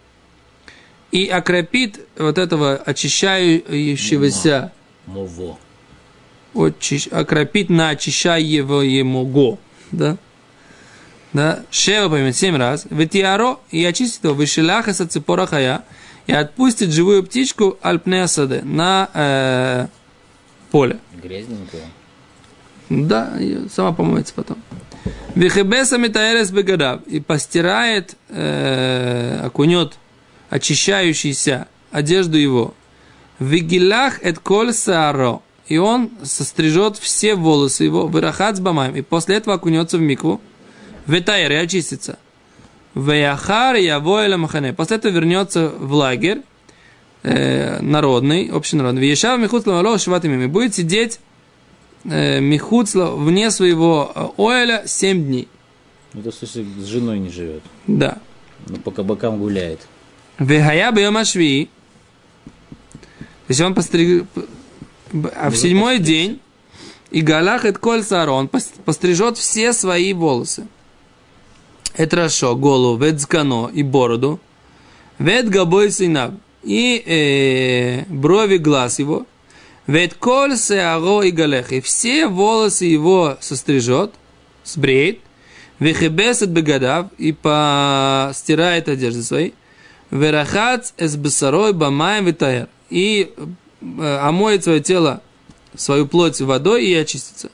и 1.11 1.27
окропит 1.27 2.01
вот 2.17 2.37
этого 2.37 2.75
очищающегося, 2.75 4.73
Мово. 5.05 5.57
очищ, 6.53 7.07
окропит 7.11 7.69
на 7.69 7.89
очищаемого, 7.89 9.57
да, 9.91 10.17
да, 11.31 11.63
шева 11.71 12.09
памим, 12.09 12.33
семь 12.33 12.57
раз, 12.57 12.85
ветиаро, 12.89 13.59
и 13.71 13.85
очистит 13.85 14.25
его, 14.25 14.33
вышелаха 14.33 14.93
са 14.93 15.07
цепора 15.07 15.45
хая, 15.45 15.83
и 16.27 16.33
отпустит 16.33 16.91
живую 16.91 17.23
птичку 17.23 17.77
альпнеасаде 17.81 18.61
на 18.63 19.09
э, 19.13 19.87
поле. 20.71 20.99
Грязненького. 21.21 21.81
Да, 22.89 23.33
сама 23.71 23.93
помоется 23.93 24.33
потом. 24.35 24.57
Вихебеса 25.35 25.97
метаэрес 25.97 26.51
бегадав. 26.51 27.01
И 27.07 27.19
постирает, 27.19 28.15
э, 28.29 29.39
окунет 29.43 29.93
очищающийся 30.49 31.67
одежду 31.91 32.37
его. 32.37 32.73
Вигилах 33.39 34.23
эт 34.23 34.39
коль 34.39 34.73
сааро. 34.73 35.41
И 35.67 35.77
он 35.77 36.11
сострижет 36.23 36.97
все 36.97 37.35
волосы 37.35 37.85
его, 37.85 38.07
вырахат 38.07 38.57
с 38.57 38.59
бамаем. 38.59 38.95
И 38.95 39.01
после 39.01 39.37
этого 39.37 39.55
окунется 39.55 39.97
в 39.97 40.01
микву. 40.01 40.39
Ветайр 41.07 41.51
и 41.51 41.55
очистится. 41.55 42.17
Веяхар 42.95 43.75
явоэля 43.75 44.37
махане. 44.37 44.73
После 44.73 44.97
этого 44.97 45.11
вернется 45.11 45.69
в 45.69 45.93
лагерь 45.93 46.41
э, 47.23 47.81
народный, 47.81 48.49
общенародный. 48.51 49.01
Веешав 49.01 49.39
михуцла 49.39 49.73
вало 49.73 49.97
шватимими. 49.97 50.45
Будет 50.47 50.75
сидеть 50.75 51.19
э, 52.05 52.39
михуцла 52.39 53.11
вне 53.11 53.51
своего 53.51 54.11
э, 54.15 54.27
оэля 54.37 54.83
7 54.85 55.25
дней. 55.25 55.47
Ну, 56.13 56.21
это 56.21 56.31
в 56.31 56.35
смысле 56.35 56.65
с 56.79 56.85
женой 56.85 57.19
не 57.19 57.29
живет. 57.29 57.63
Да. 57.85 58.17
Но 58.67 58.77
по 58.77 58.91
кабакам 58.91 59.39
гуляет. 59.39 59.81
Вехая 60.39 60.91
бьемашви. 60.91 61.69
То 62.45 63.49
есть 63.49 63.61
он 63.61 63.75
постриг... 63.75 64.25
А 65.35 65.49
в 65.49 65.55
седьмой 65.55 65.99
день 65.99 66.39
и 67.11 67.21
галах 67.21 67.65
et 67.65 67.77
коль 67.77 68.03
сарон 68.03 68.49
пострижет 68.85 69.37
все 69.37 69.71
свои 69.71 70.13
волосы. 70.13 70.67
Это 71.97 72.27
голову, 72.55 72.97
ведзкано 72.97 73.69
и 73.73 73.81
бороду, 73.83 74.39
вед 75.17 75.49
габой 75.49 75.91
сынав 75.91 76.33
и 76.61 77.01
э, 77.05 78.03
брови 78.13 78.57
глаз 78.57 78.99
его, 78.99 79.25
вед 79.87 80.15
коль 80.15 80.57
сеаро 80.57 81.23
и 81.23 81.31
галех, 81.31 81.71
и 81.71 81.79
все 81.79 82.27
волосы 82.27 82.85
его 82.85 83.37
сострижет, 83.39 84.13
сбреет, 84.65 85.19
вехебесет 85.79 86.49
бегадав 86.49 87.07
и 87.17 87.31
постирает 87.31 88.89
одежды 88.89 89.23
свои, 89.23 89.51
верахац 90.11 90.91
эс 90.97 91.15
бесарой 91.15 91.71
бамаем 91.71 92.25
витаер, 92.25 92.67
и 92.89 93.33
омоет 93.81 94.63
свое 94.63 94.81
тело, 94.81 95.21
свою 95.75 96.07
плоть 96.07 96.41
водой 96.41 96.85
и 96.85 96.93
очистится. 96.93 97.51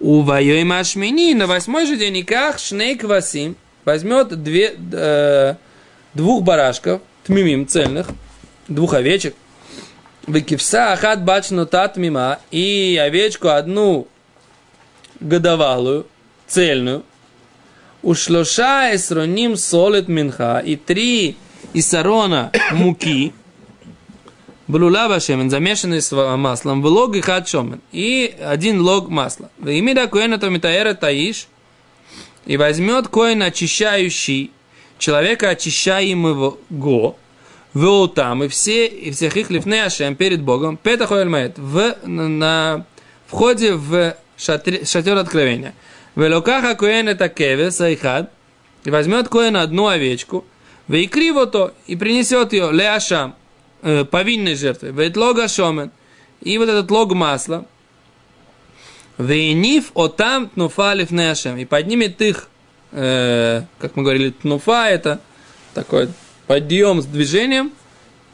У 0.00 0.22
Вайой 0.22 0.64
Машмини. 0.64 1.34
На 1.34 1.46
восьмой 1.46 1.86
же 1.86 1.96
день 1.96 2.16
Иках 2.16 2.58
Шней 2.58 2.96
Квасим 2.96 3.54
возьмет 3.84 4.42
две, 4.42 4.74
э, 4.92 5.54
двух 6.14 6.42
барашков, 6.42 7.02
тмимим 7.24 7.68
цельных, 7.68 8.08
двух 8.66 8.94
овечек, 8.94 9.34
Векивса 10.26 10.92
Ахат 10.92 11.22
Бачну 11.22 11.66
Татмима 11.66 12.38
и 12.50 12.98
овечку 13.02 13.48
одну 13.48 14.08
годовалую, 15.20 16.06
цельную, 16.46 17.04
Ушлоша 18.02 18.94
эсроним 18.94 19.56
солит 19.56 20.08
минха. 20.08 20.62
И 20.64 20.76
три 20.76 21.36
исарона 21.74 22.50
муки, 22.72 23.34
Блулава 24.70 25.18
шемен, 25.18 25.50
замешанный 25.50 26.00
с 26.00 26.12
маслом, 26.36 26.80
в 26.80 26.86
лог 26.86 27.16
и 27.16 27.20
хат 27.20 27.48
шомен, 27.48 27.80
и 27.90 28.32
один 28.40 28.80
лог 28.80 29.08
масла. 29.08 29.50
В 29.58 29.68
имя 29.68 30.06
коэна 30.06 30.38
то 30.38 30.48
митаэра 30.48 30.94
таиш, 30.94 31.48
и 32.46 32.56
возьмет 32.56 33.08
коин 33.08 33.42
очищающий 33.42 34.52
человека, 34.96 35.48
очищаемого 35.48 36.56
го, 36.70 37.18
в 37.74 38.08
там 38.08 38.44
и 38.44 38.48
все, 38.48 38.86
и 38.86 39.10
всех 39.10 39.36
их 39.36 39.50
лифней 39.50 39.84
ашем 39.84 40.14
перед 40.14 40.40
Богом, 40.40 40.76
пета 40.76 41.08
хоэльмает, 41.08 41.58
в, 41.58 41.96
на 42.06 42.86
входе 43.26 43.74
в 43.74 44.14
шатер, 44.36 44.86
шатер 44.86 45.16
откровения. 45.18 45.74
В 46.14 46.28
локаха 46.28 46.76
коэн 46.76 47.08
это 47.08 47.28
кевес, 47.28 47.80
айхад, 47.80 48.30
и 48.84 48.90
возьмет 48.90 49.28
коин 49.28 49.56
одну 49.56 49.88
овечку, 49.88 50.44
в 50.86 50.94
икриво 50.94 51.46
то, 51.46 51.74
и 51.88 51.96
принесет 51.96 52.52
ее 52.52 52.70
леашам, 52.70 53.34
э, 53.82 54.04
повинной 54.04 54.54
жертвы. 54.54 54.90
Ведь 54.90 55.16
лога 55.16 55.48
шомен. 55.48 55.90
И 56.40 56.56
вот 56.58 56.68
этот 56.68 56.90
лог 56.90 57.12
масла. 57.14 57.66
Вейниф 59.18 59.92
отам 59.94 60.48
тнуфа 60.48 60.94
лифнешем. 60.94 61.58
И 61.58 61.64
поднимет 61.64 62.20
их, 62.22 62.48
э, 62.92 63.62
как 63.78 63.96
мы 63.96 64.02
говорили, 64.02 64.30
тнуфа 64.30 64.88
это 64.88 65.20
такой 65.74 66.08
подъем 66.46 67.02
с 67.02 67.06
движением 67.06 67.72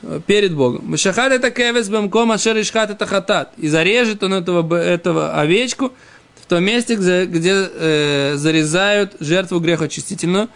э, 0.03 0.21
перед 0.27 0.55
Богом. 0.55 0.87
Мышахат 0.87 1.33
это 1.33 1.51
кевес 1.51 1.89
бемком 1.89 2.31
ашер 2.31 2.59
ишхат 2.61 2.91
это 2.91 3.07
хатат. 3.07 3.53
И 3.57 3.69
зарежет 3.69 4.23
он 4.23 4.35
этого, 4.35 4.75
этого 4.77 5.35
овечку 5.41 5.93
в 6.41 6.47
том 6.47 6.63
месте, 6.63 6.95
где, 6.95 7.25
где 7.25 7.53
э, 7.53 8.35
зарезают 8.37 9.17
жертву 9.19 9.59
грехочистительную. 9.59 10.49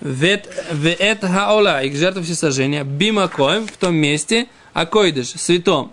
Вет, 0.00 0.48
вет 0.72 1.20
хаола, 1.20 1.82
их 1.82 1.96
жертва 1.96 2.22
всесожжения, 2.22 2.84
бимакоем, 2.84 3.66
в 3.66 3.76
том 3.76 3.94
месте, 3.94 4.46
а 4.72 4.84
койдыш, 4.86 5.28
святом. 5.28 5.92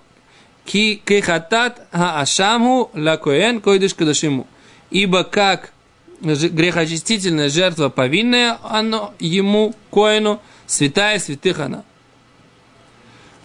Ки 0.66 1.02
кехатат 1.06 1.88
хаашаму 1.92 2.92
ла 2.94 3.18
коэн 3.18 3.62
койдыш 3.62 3.94
кадашиму. 3.94 4.48
Ибо 4.92 5.24
как 5.24 5.74
грехочистительная 6.22 7.50
жертва 7.50 7.90
повинная, 7.90 8.58
оно 8.64 9.14
ему, 9.20 9.74
коину, 9.90 10.42
святая 10.66 11.20
святых 11.20 11.60
она. 11.60 11.84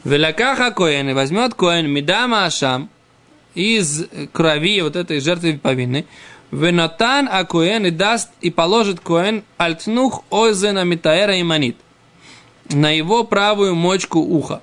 Велакаха 0.04 0.70
коэн, 0.70 1.10
и 1.10 1.12
возьмет 1.12 1.54
коэн 1.54 1.88
медама 1.90 2.44
ашам, 2.44 2.90
из 3.54 4.04
крови 4.32 4.80
вот 4.82 4.94
этой 4.94 5.20
жертвы 5.20 5.58
повинной, 5.58 6.06
Венатан 6.50 7.28
а 7.30 7.44
Коэн 7.44 7.86
и 7.86 7.90
даст 7.90 8.30
и 8.40 8.50
положит 8.50 9.00
Коэн 9.00 9.44
альтнух 9.58 10.24
ойзена 10.30 10.84
митаэра 10.84 11.40
иманит 11.40 11.76
на 12.70 12.90
его 12.90 13.24
правую 13.24 13.74
мочку 13.74 14.18
уха. 14.18 14.62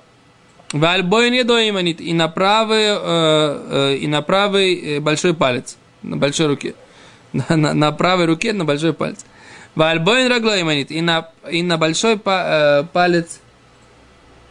В 0.72 0.84
альбой 0.84 1.30
не 1.30 1.44
до 1.44 1.68
иманит 1.68 2.00
и 2.00 2.12
на 2.12 2.28
правый, 2.28 2.86
э, 2.86 2.94
э, 2.98 3.96
и 3.98 4.06
на 4.08 4.22
правый 4.22 4.96
э, 4.96 5.00
большой 5.00 5.34
палец, 5.34 5.76
на 6.02 6.16
большой 6.16 6.46
руке. 6.46 6.74
На, 7.32 7.56
на, 7.56 7.74
на 7.74 7.92
правой 7.92 8.24
руке 8.24 8.52
на 8.54 8.64
большой 8.64 8.94
палец. 8.94 9.26
В 9.74 9.82
альбой 9.82 10.26
рагло 10.26 10.58
иманит 10.58 10.90
и 10.90 11.02
на, 11.02 11.28
и 11.50 11.62
на 11.62 11.76
большой 11.76 12.16
па, 12.16 12.80
э, 12.80 12.84
палец 12.92 13.40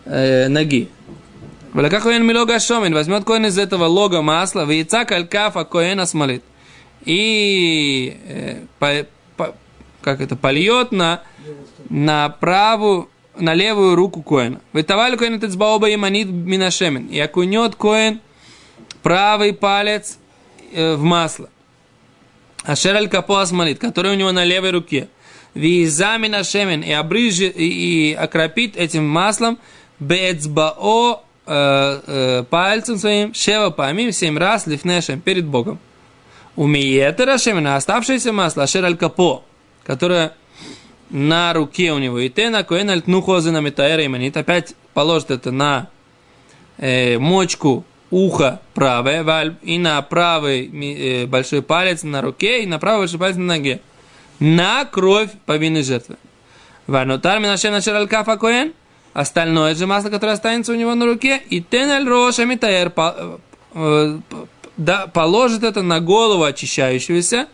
э, 0.05 0.47
ноги. 0.49 0.89
Валаках 1.73 2.03
Коэн 2.03 2.23
милога 2.23 2.59
шомин 2.59 2.93
возьмет 2.93 3.23
Коэн 3.23 3.47
из 3.47 3.57
этого 3.57 3.85
лога 3.85 4.21
масла, 4.21 4.65
в 4.65 4.69
яйца 4.69 5.03
калькафа 5.03 5.63
Коэна 5.63 6.05
смолит 6.05 6.43
и 7.05 8.17
э, 8.27 8.61
по, 8.79 9.05
по, 9.37 9.55
как 10.01 10.21
это 10.21 10.35
польет 10.35 10.91
на, 10.91 11.21
на 11.89 12.29
правую, 12.29 13.09
на 13.37 13.53
левую 13.53 13.95
руку 13.95 14.21
Коэна. 14.21 14.61
Вытавали 14.73 15.15
Коэн 15.15 15.35
это 15.35 15.49
сбаоба 15.49 15.89
и 15.89 15.95
манит 15.95 16.27
минашемен. 16.27 17.07
И 17.07 17.19
окунет 17.19 17.75
Коэн 17.75 18.21
правый 19.03 19.53
палец 19.53 20.17
э, 20.73 20.95
в 20.95 21.03
масло. 21.03 21.49
Ашер 22.63 22.95
аль 22.95 23.07
капо 23.07 23.41
асмалит, 23.41 23.79
который 23.79 24.11
у 24.11 24.15
него 24.15 24.31
на 24.31 24.43
левой 24.43 24.71
руке. 24.71 25.07
Виза 25.53 26.17
минашемен 26.17 26.81
и 26.81 26.91
обрыжет 26.91 27.55
и, 27.55 28.09
и 28.09 28.13
окропит 28.13 28.75
этим 28.75 29.07
маслом 29.07 29.59
бецбао 29.99 31.23
э, 31.45 32.01
э, 32.07 32.43
пальцем 32.49 32.97
своим, 32.97 33.33
шева 33.33 33.69
памим, 33.69 34.11
семь 34.11 34.37
раз 34.37 34.67
лифнешем 34.67 35.21
перед 35.21 35.45
Богом. 35.45 35.79
Умиетера 36.55 37.37
шемина, 37.37 37.75
оставшееся 37.75 38.31
масло, 38.31 38.63
ашер 38.63 38.85
аль 38.85 38.95
капо, 38.95 39.43
которое 39.83 40.33
на 41.09 41.53
руке 41.53 41.91
у 41.91 41.97
него. 41.97 42.19
И 42.19 42.29
ты 42.29 42.49
на 42.49 42.63
коэн 42.63 42.89
аль 42.89 43.01
тнухозы 43.01 43.51
на 43.51 43.61
метаэра 43.61 44.05
иманит. 44.05 44.37
Опять 44.37 44.75
положит 44.93 45.31
это 45.31 45.51
на 45.51 45.89
э, 46.77 47.17
мочку 47.17 47.85
уха 48.09 48.61
правое 48.73 49.57
и 49.61 49.77
на 49.77 50.01
правый 50.01 50.69
э, 50.71 51.25
большой 51.25 51.61
палец 51.61 52.03
на 52.03 52.21
руке 52.21 52.63
и 52.63 52.65
на 52.65 52.79
правый 52.79 53.01
большой 53.01 53.19
палец 53.19 53.35
на 53.35 53.45
ноге. 53.45 53.81
На 54.39 54.85
кровь 54.85 55.31
повинной 55.45 55.83
жертвы. 55.83 56.17
Ванутар 56.87 57.39
минашем 57.39 57.71
нашер 57.71 57.95
аль 57.95 58.07
кафа 58.07 58.37
коэн. 58.37 58.73
Остальное 59.13 59.75
же 59.75 59.87
масло, 59.87 60.09
которое 60.09 60.33
останется 60.33 60.73
у 60.73 60.75
него 60.75 60.93
на 60.93 61.05
руке, 61.05 61.41
и 61.49 61.61
тенель 61.61 62.05
роша 62.05 62.43
митаэр 62.43 62.91
э, 63.75 64.19
да, 64.77 65.07
положит 65.07 65.63
это 65.63 65.81
на 65.81 65.99
голову 65.99 66.43
очищающегося, 66.43 67.47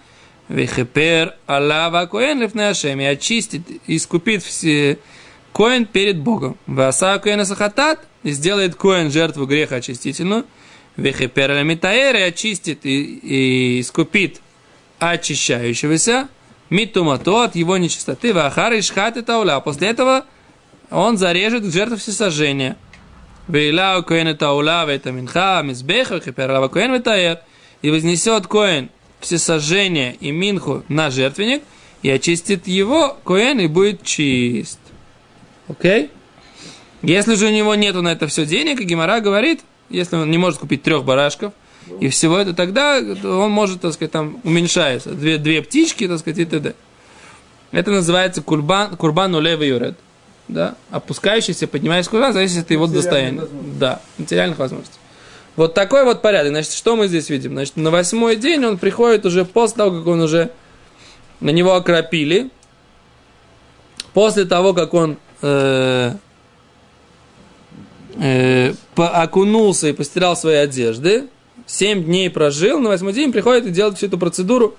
вехепер 0.49 1.35
алава 1.45 2.05
коэн 2.07 2.41
лифнеашем, 2.41 2.99
и 2.99 3.05
очистит, 3.05 3.61
искупит 3.87 4.43
все 4.43 4.99
коэн 5.53 5.85
перед 5.85 6.19
Богом. 6.19 6.57
Васа 6.67 7.19
коэн 7.19 7.45
сахатат, 7.45 7.99
и 8.23 8.31
сделает 8.31 8.75
коэн 8.75 9.11
жертву 9.11 9.45
греха 9.45 9.77
очистительную, 9.77 10.45
вехепер 10.97 11.51
аламитаэр, 11.51 12.15
очистит, 12.27 12.85
и, 12.85 13.03
и 13.03 13.81
искупит 13.81 14.41
очищающегося, 14.99 16.27
митумато 16.69 17.43
от 17.45 17.55
его 17.55 17.77
нечистоты, 17.77 18.33
вахар 18.33 18.73
и 18.73 18.79
и 18.79 19.21
тауля. 19.21 19.59
После 19.59 19.89
этого 19.89 20.25
он 20.89 21.17
зарежет 21.17 21.65
жертву 21.65 21.97
всесожжения. 21.97 22.77
Вейла 23.47 24.01
коэн 24.01 24.27
это 24.27 24.51
ула, 24.51 24.85
это 24.89 25.11
минха, 25.11 25.61
мизбеха, 25.63 26.19
хиперава 26.19 26.67
коэн 26.67 26.93
витаер. 26.93 27.39
И 27.81 27.89
вознесет 27.89 28.47
коэн 28.47 28.89
все 29.19 29.37
сожжения 29.37 30.13
и 30.19 30.31
минху 30.31 30.83
на 30.87 31.09
жертвенник, 31.09 31.63
и 32.01 32.09
очистит 32.09 32.67
его, 32.67 33.17
коэн, 33.23 33.59
и 33.59 33.67
будет 33.67 34.03
чист. 34.03 34.79
Окей? 35.67 36.03
Okay? 36.03 36.09
Если 37.03 37.35
же 37.35 37.47
у 37.47 37.51
него 37.51 37.73
нету 37.75 38.01
на 38.01 38.11
это 38.11 38.27
все 38.27 38.45
денег, 38.45 38.79
и 38.79 38.83
Гимара 38.83 39.19
говорит, 39.19 39.61
если 39.89 40.15
он 40.15 40.29
не 40.29 40.37
может 40.37 40.59
купить 40.59 40.83
трех 40.83 41.03
барашков, 41.03 41.53
и 41.99 42.09
всего 42.09 42.37
это, 42.37 42.53
тогда 42.53 42.99
он 42.99 43.51
может, 43.51 43.81
так 43.81 43.93
сказать, 43.93 44.11
там 44.11 44.39
уменьшается. 44.43 45.11
Две, 45.11 45.37
две 45.37 45.61
птички, 45.63 46.07
так 46.07 46.19
сказать, 46.19 46.39
и 46.39 46.45
т.д. 46.45 46.75
Это 47.71 47.91
называется 47.91 48.41
курбан, 48.41 48.95
курбан 48.97 49.33
улева 49.33 49.63
юред 49.63 49.97
да, 50.51 50.75
опускающийся, 50.91 51.67
поднимающийся 51.67 52.11
куда, 52.11 52.33
зависит 52.33 52.65
от 52.65 52.71
его 52.71 52.85
достояния. 52.85 53.47
Да, 53.79 54.01
материальных 54.17 54.59
возможностей. 54.59 54.99
Вот 55.55 55.73
такой 55.73 56.03
вот 56.03 56.21
порядок. 56.21 56.51
Значит, 56.51 56.73
что 56.73 56.95
мы 56.95 57.07
здесь 57.07 57.29
видим? 57.29 57.53
Значит, 57.53 57.77
на 57.77 57.89
восьмой 57.89 58.35
день 58.35 58.63
он 58.65 58.77
приходит 58.77 59.25
уже 59.25 59.45
после 59.45 59.77
того, 59.77 59.97
как 59.97 60.07
он 60.07 60.21
уже 60.21 60.51
на 61.39 61.49
него 61.49 61.73
окропили, 61.73 62.49
после 64.13 64.45
того, 64.45 64.73
как 64.73 64.93
он 64.93 65.17
э, 65.41 66.13
э, 68.19 68.73
окунулся 68.95 69.87
и 69.87 69.93
постирал 69.93 70.35
свои 70.35 70.55
одежды, 70.55 71.27
семь 71.65 72.03
дней 72.03 72.29
прожил, 72.29 72.79
на 72.79 72.89
восьмой 72.89 73.13
день 73.13 73.31
приходит 73.31 73.65
и 73.65 73.71
делает 73.71 73.97
всю 73.97 74.07
эту 74.07 74.17
процедуру, 74.17 74.75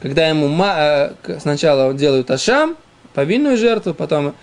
когда 0.00 0.28
ему 0.28 0.48
э, 0.64 1.14
сначала 1.40 1.92
делают 1.94 2.30
ашам, 2.30 2.76
повинную 3.12 3.56
жертву, 3.56 3.94
потом 3.94 4.34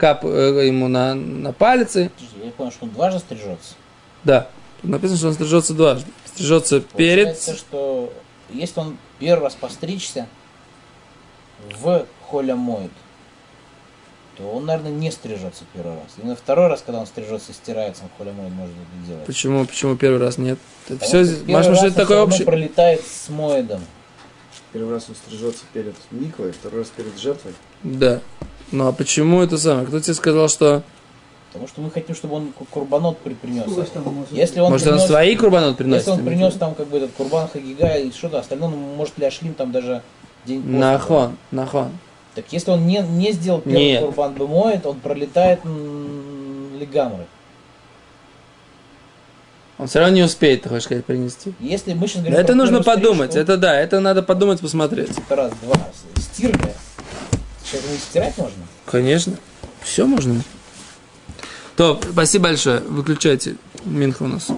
кап 0.00 0.24
э, 0.24 0.66
ему 0.66 0.88
на, 0.88 1.14
на 1.14 1.52
пальцы. 1.52 2.10
Я 2.42 2.50
понял, 2.52 2.72
что 2.72 2.86
он 2.86 2.90
дважды 2.90 3.20
стрижется. 3.20 3.74
Да. 4.24 4.48
Тут 4.80 4.90
написано, 4.90 5.18
что 5.18 5.28
он 5.28 5.34
стрижется 5.34 5.74
дважды. 5.74 6.10
Стрижется 6.24 6.80
перед... 6.80 7.26
Получается, 7.26 7.56
что 7.56 8.12
если 8.48 8.80
он 8.80 8.96
первый 9.18 9.44
раз 9.44 9.54
постричься 9.54 10.26
в 11.78 12.06
холя 12.22 12.56
моет, 12.56 12.90
то 14.38 14.44
он, 14.44 14.64
наверное, 14.64 14.90
не 14.90 15.10
стрижется 15.10 15.64
первый 15.74 15.96
раз. 15.96 16.06
И 16.16 16.26
на 16.26 16.34
второй 16.34 16.68
раз, 16.68 16.82
когда 16.84 17.00
он 17.00 17.06
стрижется 17.06 17.52
и 17.52 17.54
стирается, 17.54 18.04
он 18.04 18.10
холя 18.16 18.32
моет 18.32 18.52
может 18.52 18.74
это 18.74 19.06
делать. 19.06 19.26
Почему, 19.26 19.66
почему 19.66 19.96
первый 19.96 20.18
раз 20.18 20.38
нет? 20.38 20.58
Это 20.88 21.04
все, 21.04 21.18
может, 21.46 21.82
это 21.82 21.94
такой 21.94 22.20
общий... 22.20 22.44
пролетает 22.44 23.02
с 23.06 23.28
моедом. 23.28 23.82
Первый 24.72 24.94
раз 24.94 25.06
он 25.10 25.14
стрижется 25.16 25.64
перед 25.74 25.94
миквой, 26.10 26.52
второй 26.52 26.80
раз 26.80 26.88
перед 26.88 27.18
жертвой. 27.18 27.54
Да. 27.82 28.20
Ну 28.72 28.86
а 28.86 28.92
почему 28.92 29.42
это 29.42 29.58
самое? 29.58 29.86
Кто 29.86 30.00
тебе 30.00 30.14
сказал, 30.14 30.48
что... 30.48 30.82
Потому 31.52 31.66
что 31.66 31.80
мы 31.80 31.90
хотим, 31.90 32.14
чтобы 32.14 32.36
он 32.36 32.52
курбанот 32.70 33.18
принес. 33.18 33.66
Если 34.30 34.60
он 34.60 34.70
может, 34.70 34.86
принес, 34.86 35.02
он 35.02 35.08
свои 35.08 35.34
курбанот 35.34 35.76
приносит? 35.76 36.06
Если 36.06 36.20
он 36.20 36.26
принес 36.26 36.54
там 36.54 36.74
как 36.76 36.86
бы 36.86 36.98
этот 36.98 37.10
курбан 37.12 37.48
хагига 37.48 37.96
и 37.96 38.12
что-то 38.12 38.38
остальное, 38.38 38.68
он 38.68 38.78
может 38.78 39.18
ляшлим 39.18 39.54
там 39.54 39.72
даже 39.72 40.02
день 40.44 40.62
после. 40.62 40.78
Нахон, 40.78 41.36
нахон. 41.50 41.88
Так 42.36 42.44
если 42.52 42.70
он 42.70 42.86
не, 42.86 42.98
не 42.98 43.32
сделал 43.32 43.60
первый 43.60 43.82
Нет. 43.82 44.04
курбан 44.04 44.34
бемоет, 44.34 44.86
он 44.86 45.00
пролетает 45.00 45.60
лигамры. 46.78 47.26
Он 49.78 49.86
все 49.88 49.98
равно 50.00 50.14
не 50.14 50.22
успеет, 50.22 50.62
ты 50.62 50.68
хочешь 50.68 50.84
сказать, 50.84 51.04
принести. 51.04 51.54
Если 51.58 51.94
мы 51.94 52.06
сейчас 52.06 52.22
говорим 52.22 52.38
Это 52.38 52.54
нужно 52.54 52.82
подумать, 52.82 53.30
стрижку, 53.30 53.52
это 53.52 53.56
да, 53.60 53.80
это 53.80 53.98
надо 53.98 54.22
подумать, 54.22 54.60
посмотреть. 54.60 55.10
Это 55.10 55.36
раз, 55.36 55.52
два, 55.62 55.74
стирка. 56.16 56.70
Сейчас 57.70 57.84
не 57.88 57.98
стирать 57.98 58.36
можно? 58.36 58.66
Конечно. 58.86 59.36
Все 59.82 60.06
можно. 60.06 60.42
То, 61.76 62.00
спасибо 62.10 62.44
большое. 62.44 62.80
Выключайте 62.80 63.56
Минха 63.84 64.24
у 64.24 64.26
нас. 64.26 64.48